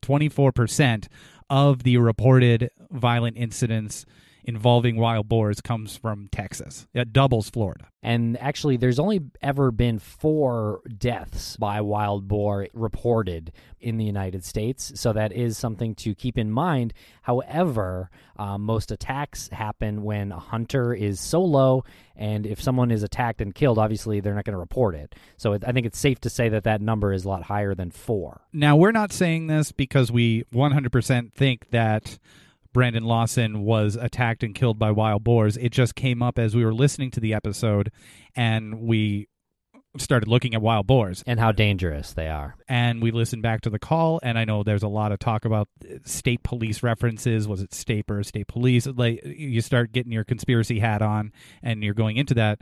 [0.03, 1.07] 24%
[1.49, 4.05] of the reported violent incidents
[4.45, 6.87] involving wild boars comes from Texas.
[6.93, 7.87] It doubles Florida.
[8.01, 14.45] And actually, there's only ever been four deaths by wild boar reported in the United
[14.45, 14.91] States.
[14.95, 16.93] So that is something to keep in mind.
[17.23, 21.83] However, uh, most attacks happen when a hunter is solo.
[22.15, 25.15] And if someone is attacked and killed, obviously they're not going to report it.
[25.37, 27.73] So it, I think it's safe to say that that number is a lot higher
[27.73, 28.41] than four.
[28.53, 32.19] Now, we're not saying this because we 100% think that
[32.75, 35.55] Brandon Lawson was attacked and killed by wild boars.
[35.55, 37.89] It just came up as we were listening to the episode
[38.35, 39.29] and we
[39.97, 41.23] started looking at wild boars.
[41.25, 42.57] And how dangerous they are.
[42.67, 45.45] and we listened back to the call and I know there's a lot of talk
[45.45, 47.47] about uh, state police references.
[47.47, 48.87] Was it state or state police?
[48.87, 51.31] Like you start getting your conspiracy hat on
[51.63, 52.59] and you're going into that.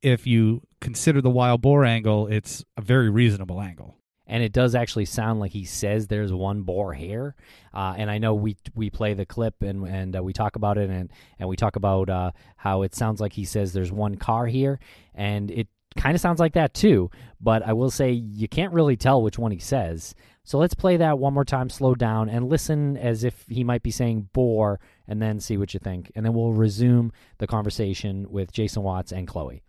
[0.00, 4.74] If you consider the wild boar angle it's a very reasonable angle and it does
[4.74, 7.34] actually sound like he says there's one boar here.
[7.72, 10.78] Uh, and I know we we play the clip and and uh, we talk about
[10.78, 14.16] it and and we talk about uh, how it sounds like he says there's one
[14.16, 14.80] car here,
[15.14, 17.10] and it kind of sounds like that too.
[17.40, 20.14] But I will say you can't really tell which one he says.
[20.46, 23.82] So let's play that one more time, slow down, and listen as if he might
[23.82, 26.12] be saying boar, and then see what you think.
[26.14, 29.62] And then we'll resume the conversation with Jason Watts and Chloe.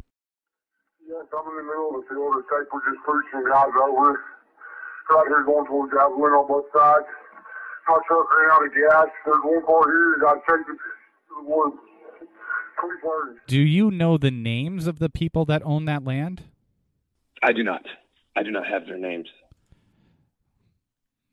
[1.08, 2.34] Yes, I'm in the middle of the field.
[2.36, 4.35] The was just pushing guys over.
[5.10, 7.06] Right here going towards Javelin on both sides.
[7.88, 9.08] My truck ran out of gas.
[9.26, 10.18] There's one car here.
[10.22, 11.78] Got to take it to the woods.
[13.48, 16.44] Do you know the names of the people that own that land
[17.42, 17.84] I do not.
[18.36, 19.28] I do not have their names.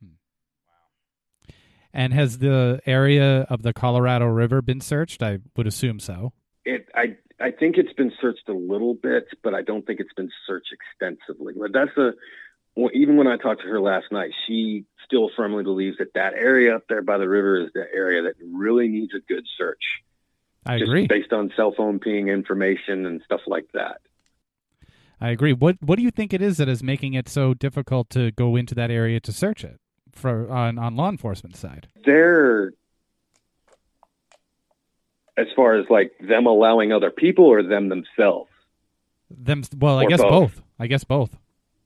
[0.00, 0.12] Hmm.
[1.92, 6.32] and has the area of the Colorado River been searched I would assume so
[6.64, 10.12] It, I, I think it's been searched a little bit, but I don't think it's
[10.14, 11.54] been searched extensively.
[11.58, 12.12] But that's a, well,
[12.76, 16.74] even when I talked to her last night, she still firmly believes that that area
[16.76, 20.02] up there by the river is the area that really needs a good search.
[20.64, 24.00] I just agree Based on cell phone ping information and stuff like that.
[25.20, 25.52] I agree.
[25.52, 28.56] What What do you think it is that is making it so difficult to go
[28.56, 29.78] into that area to search it
[30.12, 31.88] for on on law enforcement side?
[32.04, 32.72] They're,
[35.36, 38.50] as far as like them allowing other people or them themselves.
[39.30, 39.62] Them.
[39.76, 40.30] Well, I guess both.
[40.30, 40.62] both.
[40.78, 41.36] I guess both.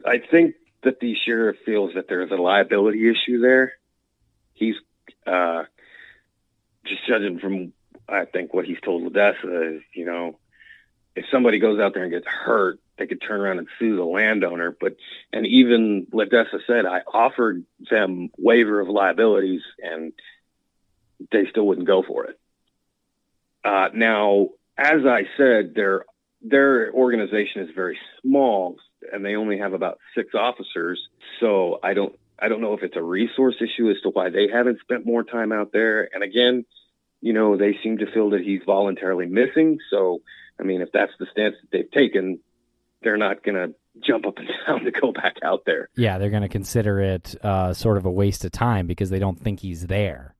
[0.04, 3.72] I think that the sheriff feels that there's a liability issue there.
[4.54, 4.74] He's
[5.26, 5.64] uh,
[6.84, 7.72] just judging from,
[8.08, 10.38] I think, what he's told Ladessa is, you know,
[11.14, 14.04] if somebody goes out there and gets hurt, they could turn around and sue the
[14.04, 14.76] landowner.
[14.78, 14.96] But
[15.32, 20.12] and even Ladessa said, I offered them waiver of liabilities, and
[21.32, 22.38] they still wouldn't go for it.
[23.64, 26.04] Uh, now, as I said, their
[26.42, 28.76] their organization is very small,
[29.12, 31.00] and they only have about six officers.
[31.40, 34.48] So I don't I don't know if it's a resource issue as to why they
[34.52, 36.08] haven't spent more time out there.
[36.12, 36.64] And again,
[37.20, 39.78] you know, they seem to feel that he's voluntarily missing.
[39.90, 40.20] So
[40.60, 42.40] I mean, if that's the stance that they've taken,
[43.02, 45.88] they're not going to jump up and down to go back out there.
[45.96, 49.18] Yeah, they're going to consider it uh, sort of a waste of time because they
[49.18, 50.34] don't think he's there.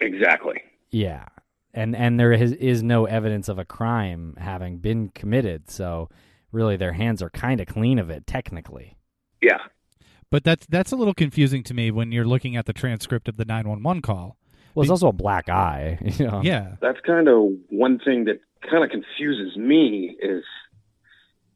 [0.00, 0.62] Exactly.
[0.90, 1.26] Yeah,
[1.74, 6.08] and and there is, is no evidence of a crime having been committed, so
[6.52, 8.96] really their hands are kind of clean of it technically.
[9.40, 9.58] Yeah.
[10.30, 13.36] But that's that's a little confusing to me when you're looking at the transcript of
[13.36, 14.36] the 911 call.
[14.74, 15.98] Well, it's also a black eye.
[16.18, 16.40] You know?
[16.42, 16.76] Yeah.
[16.80, 20.44] That's kind of one thing that kind of confuses me is,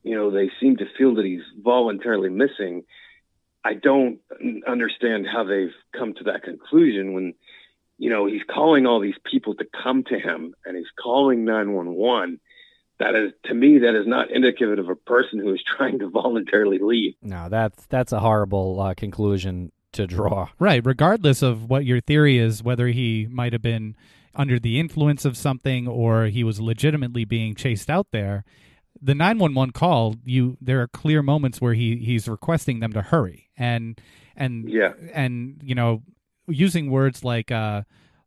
[0.03, 2.85] you know, they seem to feel that he's voluntarily missing.
[3.65, 4.19] I don't
[4.67, 7.35] understand how they've come to that conclusion when,
[7.99, 12.41] you know, he's calling all these people to come to him and he's calling 911.
[13.03, 16.09] That is, to me, that is not indicative of a person who is trying to
[16.09, 17.15] voluntarily leave.
[17.23, 20.49] No, that's that's a horrible uh, conclusion to draw.
[20.59, 20.85] Right.
[20.85, 23.95] Regardless of what your theory is, whether he might have been
[24.35, 28.45] under the influence of something or he was legitimately being chased out there,
[29.01, 33.51] the 911 call you there are clear moments where he he's requesting them to hurry
[33.57, 34.01] and
[34.37, 34.93] and Yeah.
[35.13, 36.03] and you know
[36.47, 37.83] using words like uh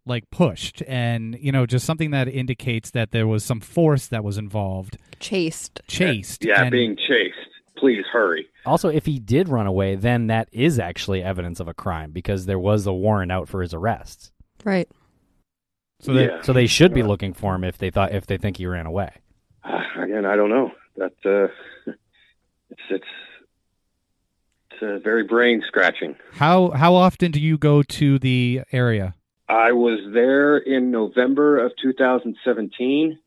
[0.08, 4.24] like pushed and you know just something that indicates that there was some force that
[4.24, 5.82] was involved Chased.
[5.88, 7.38] chased Yeah, and- being chased.
[7.78, 8.48] Please hurry.
[8.66, 12.46] Also, if he did run away, then that is actually evidence of a crime because
[12.46, 14.32] there was a warrant out for his arrest.
[14.64, 14.88] Right.
[16.00, 16.42] so that yeah.
[16.42, 18.86] So they should be looking for him if they thought if they think he ran
[18.86, 19.12] away.
[19.64, 20.72] Uh, again, I don't know.
[20.96, 21.92] That uh,
[22.70, 23.06] it's it's
[24.72, 26.16] it's uh, very brain scratching.
[26.34, 29.16] how how often do you go to the area
[29.48, 33.20] I was there in November of 2017,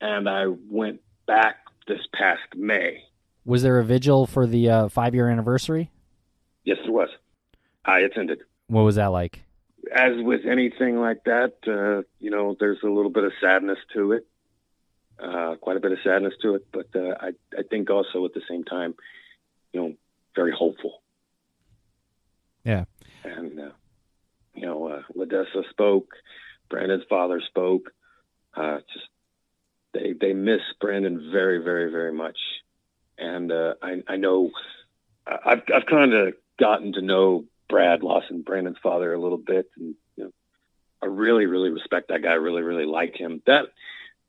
[0.00, 1.56] and I went back
[1.88, 3.02] this past May.
[3.44, 5.90] Was there a vigil for the uh, five year anniversary?
[6.64, 7.10] Yes, there was.
[7.84, 8.40] I attended.
[8.68, 9.42] What was that like?
[9.94, 14.12] As with anything like that, uh, you know, there's a little bit of sadness to
[14.12, 14.26] it,
[15.22, 16.66] uh, quite a bit of sadness to it.
[16.72, 18.94] But uh, I, I think also at the same time,
[19.72, 19.94] you know,
[20.34, 21.02] very hopeful.
[22.64, 22.84] Yeah.
[23.24, 23.68] And uh,
[24.54, 26.14] you know, uh, Ladessa spoke.
[26.68, 27.92] Brandon's father spoke.
[28.56, 29.06] Uh, just
[29.92, 32.38] they they miss Brandon very very very much,
[33.18, 34.50] and uh, I I know
[35.26, 39.94] I've I've kind of gotten to know Brad Lawson, Brandon's father, a little bit, and
[40.16, 40.30] you know,
[41.02, 42.34] I really really respect that guy.
[42.34, 43.42] Really really like him.
[43.46, 43.66] That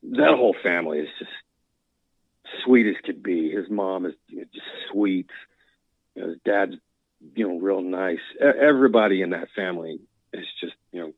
[0.04, 1.32] that whole family is just
[2.64, 3.52] sweet as could be.
[3.52, 5.30] His mom is you know, just sweet.
[6.16, 6.76] You know, his dad's
[7.36, 8.20] you know real nice.
[8.40, 10.00] Everybody in that family
[10.40, 11.14] is just you know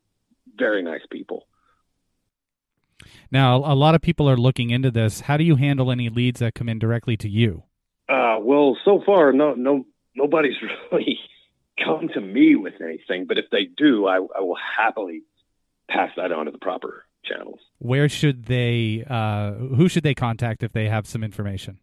[0.57, 1.45] very nice people.
[3.31, 6.39] now a lot of people are looking into this how do you handle any leads
[6.39, 7.63] that come in directly to you
[8.09, 10.55] Uh, well, so far, no, no, nobody's
[10.91, 11.19] really
[11.83, 13.25] come to me with anything.
[13.27, 15.23] But if they do, I, I will happily
[15.89, 17.59] pass that on to the proper channels.
[17.79, 21.77] where should they uh who should they contact if they have some information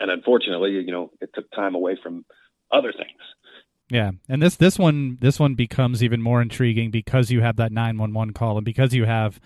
[0.00, 2.24] And unfortunately, you know, it took time away from
[2.72, 3.20] other things.
[3.90, 7.72] Yeah, and this this one this one becomes even more intriguing because you have that
[7.72, 9.38] nine one one call and because you have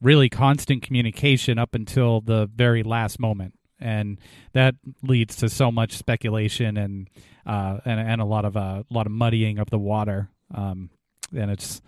[0.00, 4.18] really constant communication up until the very last moment, and
[4.54, 7.10] that leads to so much speculation and
[7.44, 10.30] uh, and and a lot of uh, a lot of muddying of the water.
[10.54, 10.88] Um,
[11.36, 11.82] and it's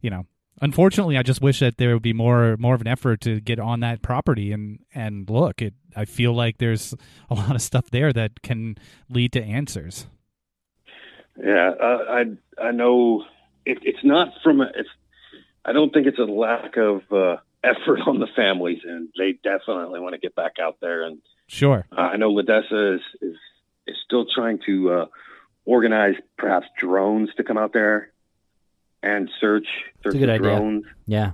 [0.00, 0.24] you know
[0.60, 3.58] unfortunately i just wish that there would be more more of an effort to get
[3.58, 6.94] on that property and and look it i feel like there's
[7.30, 8.76] a lot of stuff there that can
[9.08, 10.06] lead to answers
[11.38, 12.24] Yeah, uh, I
[12.62, 13.24] I know
[13.64, 14.88] it, it's not from a, it's.
[15.64, 20.00] I don't think it's a lack of uh, effort on the families, and they definitely
[20.00, 21.02] want to get back out there.
[21.02, 23.36] And sure uh, I know Ladessa is is
[23.86, 25.06] is still trying to uh,
[25.64, 28.12] organize perhaps drones to come out there
[29.02, 29.66] and search
[30.02, 30.56] search a good the idea.
[30.56, 30.84] drones.
[31.06, 31.32] Yeah.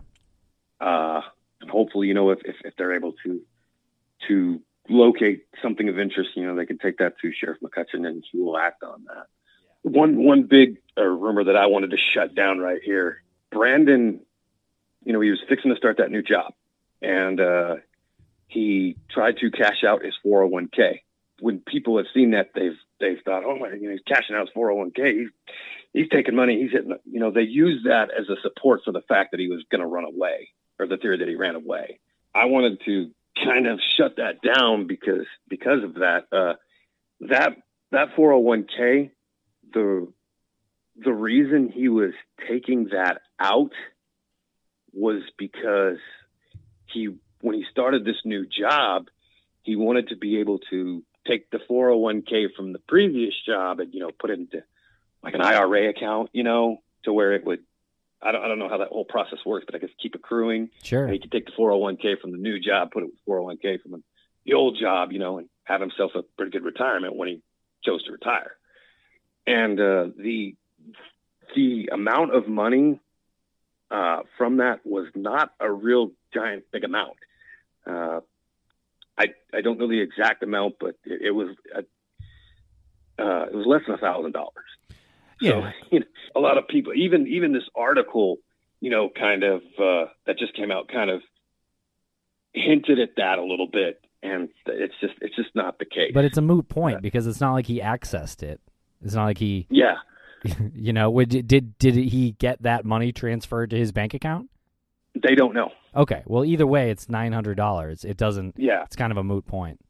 [0.80, 1.22] uh,
[1.60, 3.40] and hopefully, you know, if, if, if they're able to
[4.28, 8.24] to locate something of interest, you know, they can take that to Sheriff McCutchen and
[8.30, 9.26] he will act on that.
[9.82, 13.22] One one big uh, rumor that I wanted to shut down right here.
[13.51, 14.20] Brandon,
[15.05, 16.55] you know, he was fixing to start that new job,
[17.01, 17.76] and uh,
[18.47, 21.01] he tried to cash out his 401k.
[21.40, 24.49] When people have seen that, they've they've thought, oh my, you know, he's cashing out
[24.49, 25.12] his 401k.
[25.12, 25.29] He's
[25.93, 26.62] he's taking money.
[26.62, 26.97] He's hitting.
[27.05, 29.83] You know, they use that as a support for the fact that he was going
[29.83, 30.49] to run away
[30.79, 32.01] or the theory that he ran away.
[32.35, 33.11] I wanted to
[33.45, 36.24] kind of shut that down because because of that.
[36.33, 36.55] Uh,
[37.29, 37.57] that
[37.91, 39.11] that 401k,
[39.73, 40.12] the
[40.97, 42.12] the reason he was
[42.49, 43.73] taking that out
[44.93, 45.99] was because
[46.87, 49.07] he when he started this new job,
[49.62, 54.01] he wanted to be able to take the 401k from the previous job and you
[54.01, 54.62] know put it into
[55.23, 57.61] like an IRA account, you know, to where it would
[58.23, 60.70] I don't, I don't know how that whole process works, but I guess keep accruing.
[60.82, 61.05] Sure.
[61.05, 64.05] And he could take the 401k from the new job, put it with 401k from
[64.47, 67.43] the old job, you know, and have himself a pretty good retirement when he
[67.85, 68.53] chose to retire.
[69.47, 70.55] And uh, the
[71.55, 73.01] the amount of money
[73.90, 77.16] uh, from that was not a real giant big amount.
[77.86, 78.20] Uh,
[79.18, 81.78] I I don't know the exact amount, but it, it was a,
[83.22, 84.55] uh, it was less than a thousand dollars.
[84.90, 84.97] So
[85.40, 85.72] Yeah.
[85.90, 86.06] you know,
[86.36, 88.39] a lot of people, even even this article,
[88.80, 91.22] you know, kind of uh, that just came out, kind of
[92.52, 96.12] hinted at that a little bit, and it's just it's just not the case.
[96.14, 98.60] But it's a moot point because it's not like he accessed it.
[99.05, 99.97] It's not like he, yeah,
[100.74, 104.48] you know, would, did did he get that money transferred to his bank account?
[105.20, 105.70] They don't know.
[105.94, 108.05] Okay, well, either way, it's nine hundred dollars.
[108.05, 108.55] It doesn't.
[108.59, 109.80] Yeah, It's kind of a moot point.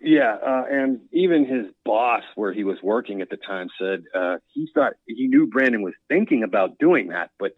[0.00, 4.36] yeah, uh, and even his boss, where he was working at the time, said uh,
[4.54, 7.52] he thought he knew Brandon was thinking about doing that, but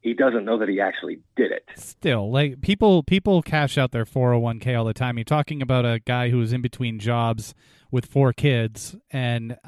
[0.00, 1.64] he doesn't know that he actually did it.
[1.76, 5.18] Still, like people people cash out their 401k all the time.
[5.18, 7.54] You're talking about a guy who's in between jobs
[7.90, 9.58] with four kids and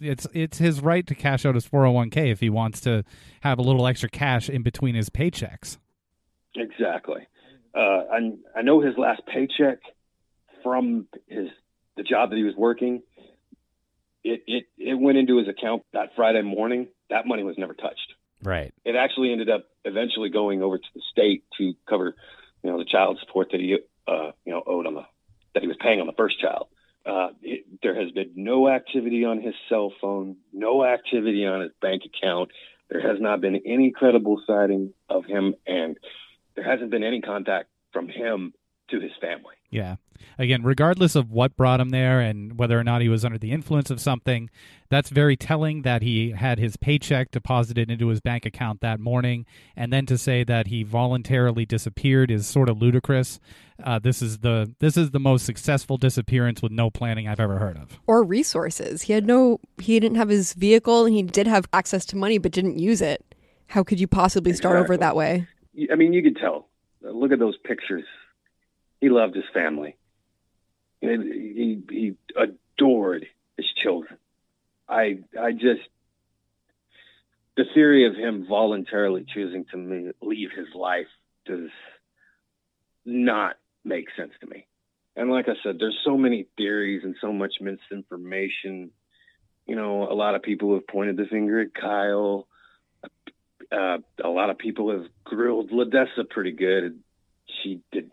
[0.00, 3.04] it's it's his right to cash out his 401k if he wants to
[3.42, 5.76] have a little extra cash in between his paychecks.
[6.56, 7.26] Exactly.
[7.74, 9.78] Uh, I I know his last paycheck
[10.62, 11.48] from his
[11.96, 13.02] the job that he was working.
[14.24, 16.88] It it it went into his account that Friday morning.
[17.10, 18.14] That money was never touched.
[18.42, 18.72] Right.
[18.84, 22.14] It actually ended up eventually going over to the state to cover,
[22.62, 25.04] you know, the child support that he uh, you know owed on the
[25.54, 26.68] that he was paying on the first child.
[27.04, 31.70] Uh, it, there has been no activity on his cell phone, no activity on his
[31.80, 32.50] bank account.
[32.90, 35.96] There has not been any credible sighting of him, and
[36.56, 38.52] there hasn't been any contact from him
[38.90, 39.54] to his family.
[39.70, 39.96] Yeah.
[40.38, 43.52] Again, regardless of what brought him there and whether or not he was under the
[43.52, 44.48] influence of something,
[44.88, 49.44] that's very telling that he had his paycheck deposited into his bank account that morning.
[49.74, 53.40] And then to say that he voluntarily disappeared is sort of ludicrous.
[53.82, 57.58] Uh, this is the this is the most successful disappearance with no planning I've ever
[57.58, 57.98] heard of.
[58.06, 59.02] Or resources.
[59.02, 62.38] He had no, he didn't have his vehicle and he did have access to money
[62.38, 63.22] but didn't use it.
[63.68, 65.48] How could you possibly start over that way?
[65.90, 66.68] I mean, you could tell.
[67.02, 68.04] Look at those pictures.
[69.00, 69.96] He loved his family.
[71.00, 73.26] He he adored
[73.56, 74.18] his children.
[74.88, 75.88] I I just
[77.56, 81.06] the theory of him voluntarily choosing to leave his life
[81.46, 81.70] does
[83.04, 84.66] not make sense to me.
[85.14, 88.90] And like I said, there's so many theories and so much misinformation.
[89.66, 92.46] You know, a lot of people have pointed the finger at Kyle
[93.72, 97.00] uh, a lot of people have grilled Ladessa pretty good.
[97.62, 98.12] She did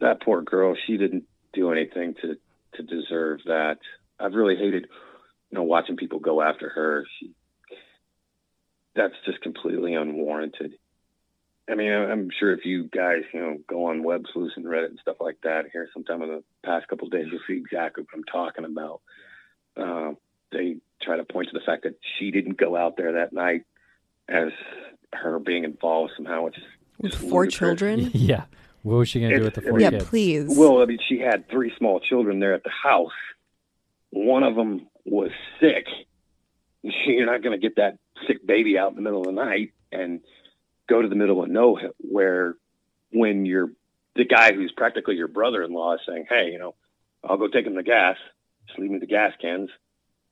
[0.00, 0.76] that poor girl.
[0.86, 2.36] She didn't do anything to
[2.74, 3.78] to deserve that.
[4.18, 4.88] I've really hated,
[5.50, 7.06] you know, watching people go after her.
[7.18, 7.30] She
[8.94, 10.72] that's just completely unwarranted.
[11.68, 14.90] I mean, I'm sure if you guys, you know, go on Web Sleuth and Reddit
[14.90, 18.14] and stuff like that here sometime in the past couple days, you'll see exactly what
[18.14, 19.00] I'm talking about.
[19.76, 20.12] Uh,
[20.52, 23.62] they try to point to the fact that she didn't go out there that night
[24.28, 24.48] as
[25.12, 26.46] her being involved somehow.
[26.46, 26.58] It's
[26.98, 27.54] With four ludicrous.
[27.54, 28.10] children?
[28.14, 28.44] yeah.
[28.82, 30.04] What was she going to do with the four yeah, kids?
[30.06, 30.58] please.
[30.58, 33.12] Well, I mean, she had three small children there at the house.
[34.10, 35.86] One of them was sick.
[36.82, 39.72] You're not going to get that sick baby out in the middle of the night
[39.90, 40.20] and
[40.88, 42.56] go to the middle of nowhere
[43.10, 43.70] when you're
[44.16, 46.74] the guy who's practically your brother-in-law is saying, "Hey, you know,
[47.22, 48.16] I'll go take him the gas.
[48.66, 49.70] Just leave me the gas cans.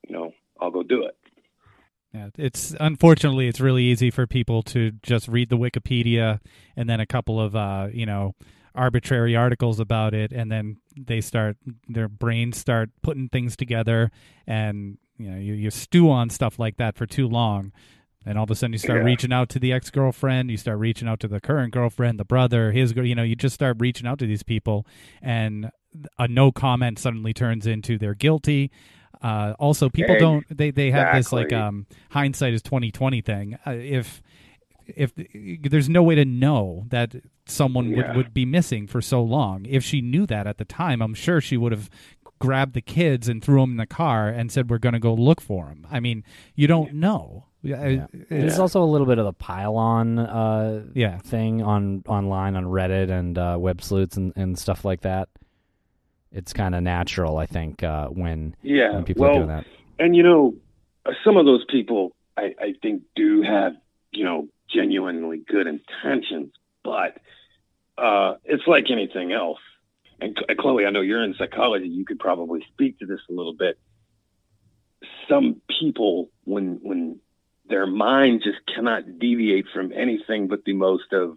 [0.07, 0.32] You know,
[0.62, 1.16] I'll go do it."
[2.14, 6.40] Yeah, it's unfortunately it's really easy for people to just read the Wikipedia
[6.76, 8.34] and then a couple of uh, you know
[8.74, 11.56] arbitrary articles about it, and then they start
[11.89, 14.10] their brains start putting things together,
[14.47, 17.72] and you know you, you stew on stuff like that for too long,
[18.26, 19.05] and all of a sudden you start Yeah.
[19.06, 22.24] reaching out to the ex girlfriend, you start reaching out to the current girlfriend, the
[22.26, 24.86] brother, his you know you just start reaching out to these people,
[25.22, 25.70] and
[26.18, 28.70] a no comment suddenly turns into they're guilty.
[29.20, 33.59] Uh, also, people don't they they have this like um hindsight is twenty twenty thing.
[33.66, 34.22] Uh, if
[34.86, 35.12] if
[35.70, 37.14] there's no way to know that
[37.47, 38.09] someone Yeah.
[38.09, 41.14] would, would be missing for so long, if she knew that at the time, I'm
[41.14, 41.89] sure she would have
[42.40, 45.14] grabbed the kids and threw them in the car and said, "We're going to go
[45.14, 46.24] look for him." I mean,
[46.56, 47.47] you don't know.
[47.62, 48.06] Yeah, Yeah.
[48.28, 51.18] There's also a little bit of the pile-on uh, Yeah.
[51.18, 55.28] thing on online on Reddit and uh, web sleuths and, and stuff like that.
[56.33, 58.93] It's kind of natural, I think, uh, when Yeah.
[58.95, 59.67] when people well, are doing that.
[59.99, 60.55] and you know,
[61.05, 63.75] uh, some of those people, I, I think, do have
[64.13, 66.53] you know genuinely good intentions,
[66.83, 67.19] but
[67.99, 69.59] uh, it's like anything else.
[70.21, 71.89] And Ch- Chloe, I know you're in psychology.
[71.89, 73.79] You could probably speak to this a little bit.
[75.29, 77.19] Some people, when when
[77.69, 81.37] their mind just cannot deviate from anything but the most of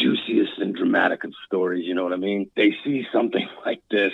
[0.00, 1.84] juiciest and dramatic of stories.
[1.86, 2.50] You know what I mean?
[2.56, 4.12] They see something like this,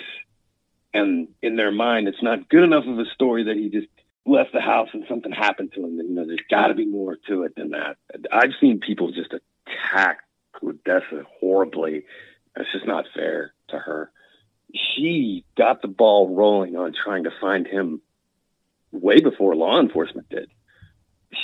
[0.93, 3.87] and in their mind, it's not good enough of a story that he just
[4.25, 5.97] left the house and something happened to him.
[5.97, 7.97] You know, there's got to be more to it than that.
[8.31, 10.19] I've seen people just attack
[10.63, 12.05] Ladessa horribly.
[12.55, 14.11] It's just not fair to her.
[14.73, 18.01] She got the ball rolling on trying to find him
[18.91, 20.49] way before law enforcement did.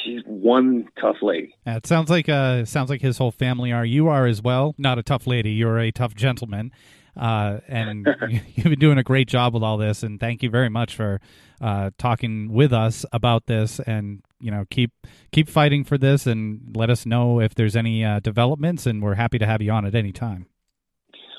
[0.03, 1.55] She's one tough lady.
[1.65, 3.85] Yeah, it sounds like uh, sounds like his whole family are.
[3.85, 4.76] You are as well.
[4.77, 5.51] Not a tough lady.
[5.51, 6.72] You're a tough gentleman,
[7.15, 8.07] uh, and
[8.55, 10.03] you've been doing a great job with all this.
[10.03, 11.19] And thank you very much for
[11.59, 13.80] uh, talking with us about this.
[13.80, 14.91] And you know, keep
[15.31, 18.85] keep fighting for this, and let us know if there's any uh, developments.
[18.85, 20.47] And we're happy to have you on at any time.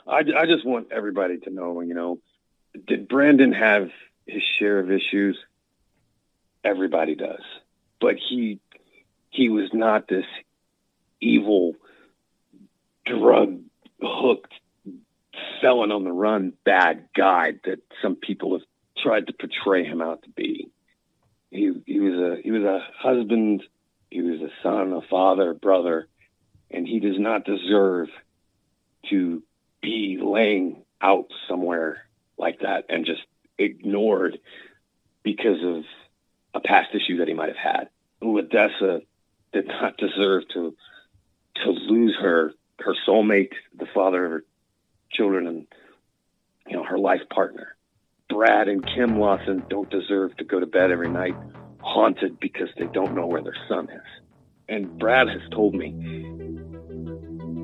[0.07, 2.19] I, I just want everybody to know, you know,
[2.87, 3.91] did Brandon have
[4.27, 5.39] his share of issues?
[6.65, 7.43] Everybody does,
[8.03, 8.59] but he
[9.31, 10.27] he was not this
[11.21, 11.75] evil,
[13.07, 13.61] drug
[14.03, 14.53] hooked
[15.63, 18.67] felon on the run bad guy that some people have
[18.99, 20.69] tried to portray him out to be.
[21.51, 23.63] He he was a he was a husband,
[24.11, 26.09] he was a son, a father, a brother,
[26.71, 28.09] and he does not deserve
[29.11, 29.43] to
[29.81, 32.05] be laying out somewhere
[32.37, 33.23] like that and just
[33.59, 34.39] ignored
[35.23, 35.85] because of
[36.55, 37.89] a past issue that he might have had.
[38.23, 39.03] Ladessa
[39.53, 40.75] did not deserve to
[41.57, 44.45] to lose her her soulmate, the father of her
[45.11, 45.67] children, and
[46.67, 47.77] you know her life partner.
[48.29, 51.37] Brad and Kim Lawson don't deserve to go to bed every night
[51.81, 54.23] haunted because they don't know where their son is.
[54.69, 55.95] And Brad has told me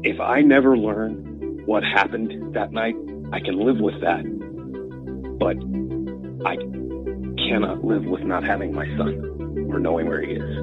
[0.04, 2.94] if I never learn what happened that night,
[3.32, 4.24] I can live with that.
[5.38, 5.56] But
[6.46, 6.56] I
[7.48, 9.37] cannot live with not having my son
[9.70, 10.58] or knowing where he is.